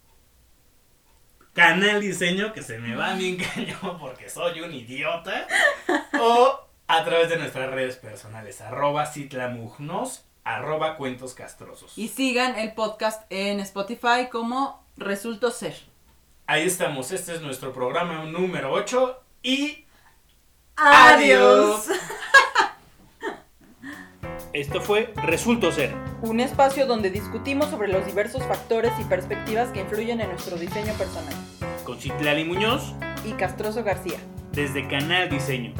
Canal 1.55 2.01
Diseño, 2.01 2.51
que 2.51 2.61
se 2.61 2.79
me 2.79 2.97
va 2.97 3.13
bien 3.13 3.37
cañón 3.53 3.97
porque 3.97 4.29
soy 4.29 4.59
un 4.59 4.73
idiota, 4.73 5.47
o 6.19 6.59
a 6.85 7.05
través 7.05 7.29
de 7.29 7.37
nuestras 7.37 7.71
redes 7.71 7.95
personales, 7.95 8.59
arroba 8.59 9.05
citlamugnos, 9.05 10.25
arroba 10.43 10.97
cuentos 10.97 11.33
castrosos. 11.33 11.97
Y 11.97 12.09
sigan 12.09 12.57
el 12.59 12.73
podcast 12.73 13.23
en 13.29 13.61
Spotify 13.61 14.27
como 14.29 14.85
Resulto 14.97 15.49
Ser. 15.49 15.77
Ahí 16.45 16.67
estamos, 16.67 17.13
este 17.13 17.33
es 17.33 17.41
nuestro 17.41 17.71
programa 17.71 18.25
número 18.25 18.73
8 18.73 19.23
y 19.41 19.85
Adiós. 20.75 21.87
Esto 24.55 24.79
fue 24.79 25.11
Resulto 25.17 25.69
Ser. 25.73 25.93
Un 26.21 26.39
espacio 26.39 26.85
donde 26.87 27.09
discutimos 27.09 27.69
sobre 27.69 27.89
los 27.89 28.05
diversos 28.05 28.41
factores 28.43 28.93
y 29.01 29.03
perspectivas 29.03 29.67
que 29.73 29.81
influyen 29.81 30.21
en 30.21 30.29
nuestro 30.29 30.55
diseño 30.55 30.93
personal. 30.93 31.33
Con 31.83 31.99
Citlali 31.99 32.45
Muñoz 32.45 32.93
Y 33.25 33.33
Castroso 33.33 33.83
García. 33.83 34.17
desde 34.53 34.87
Canal 34.87 35.29
Diseño. 35.29 35.73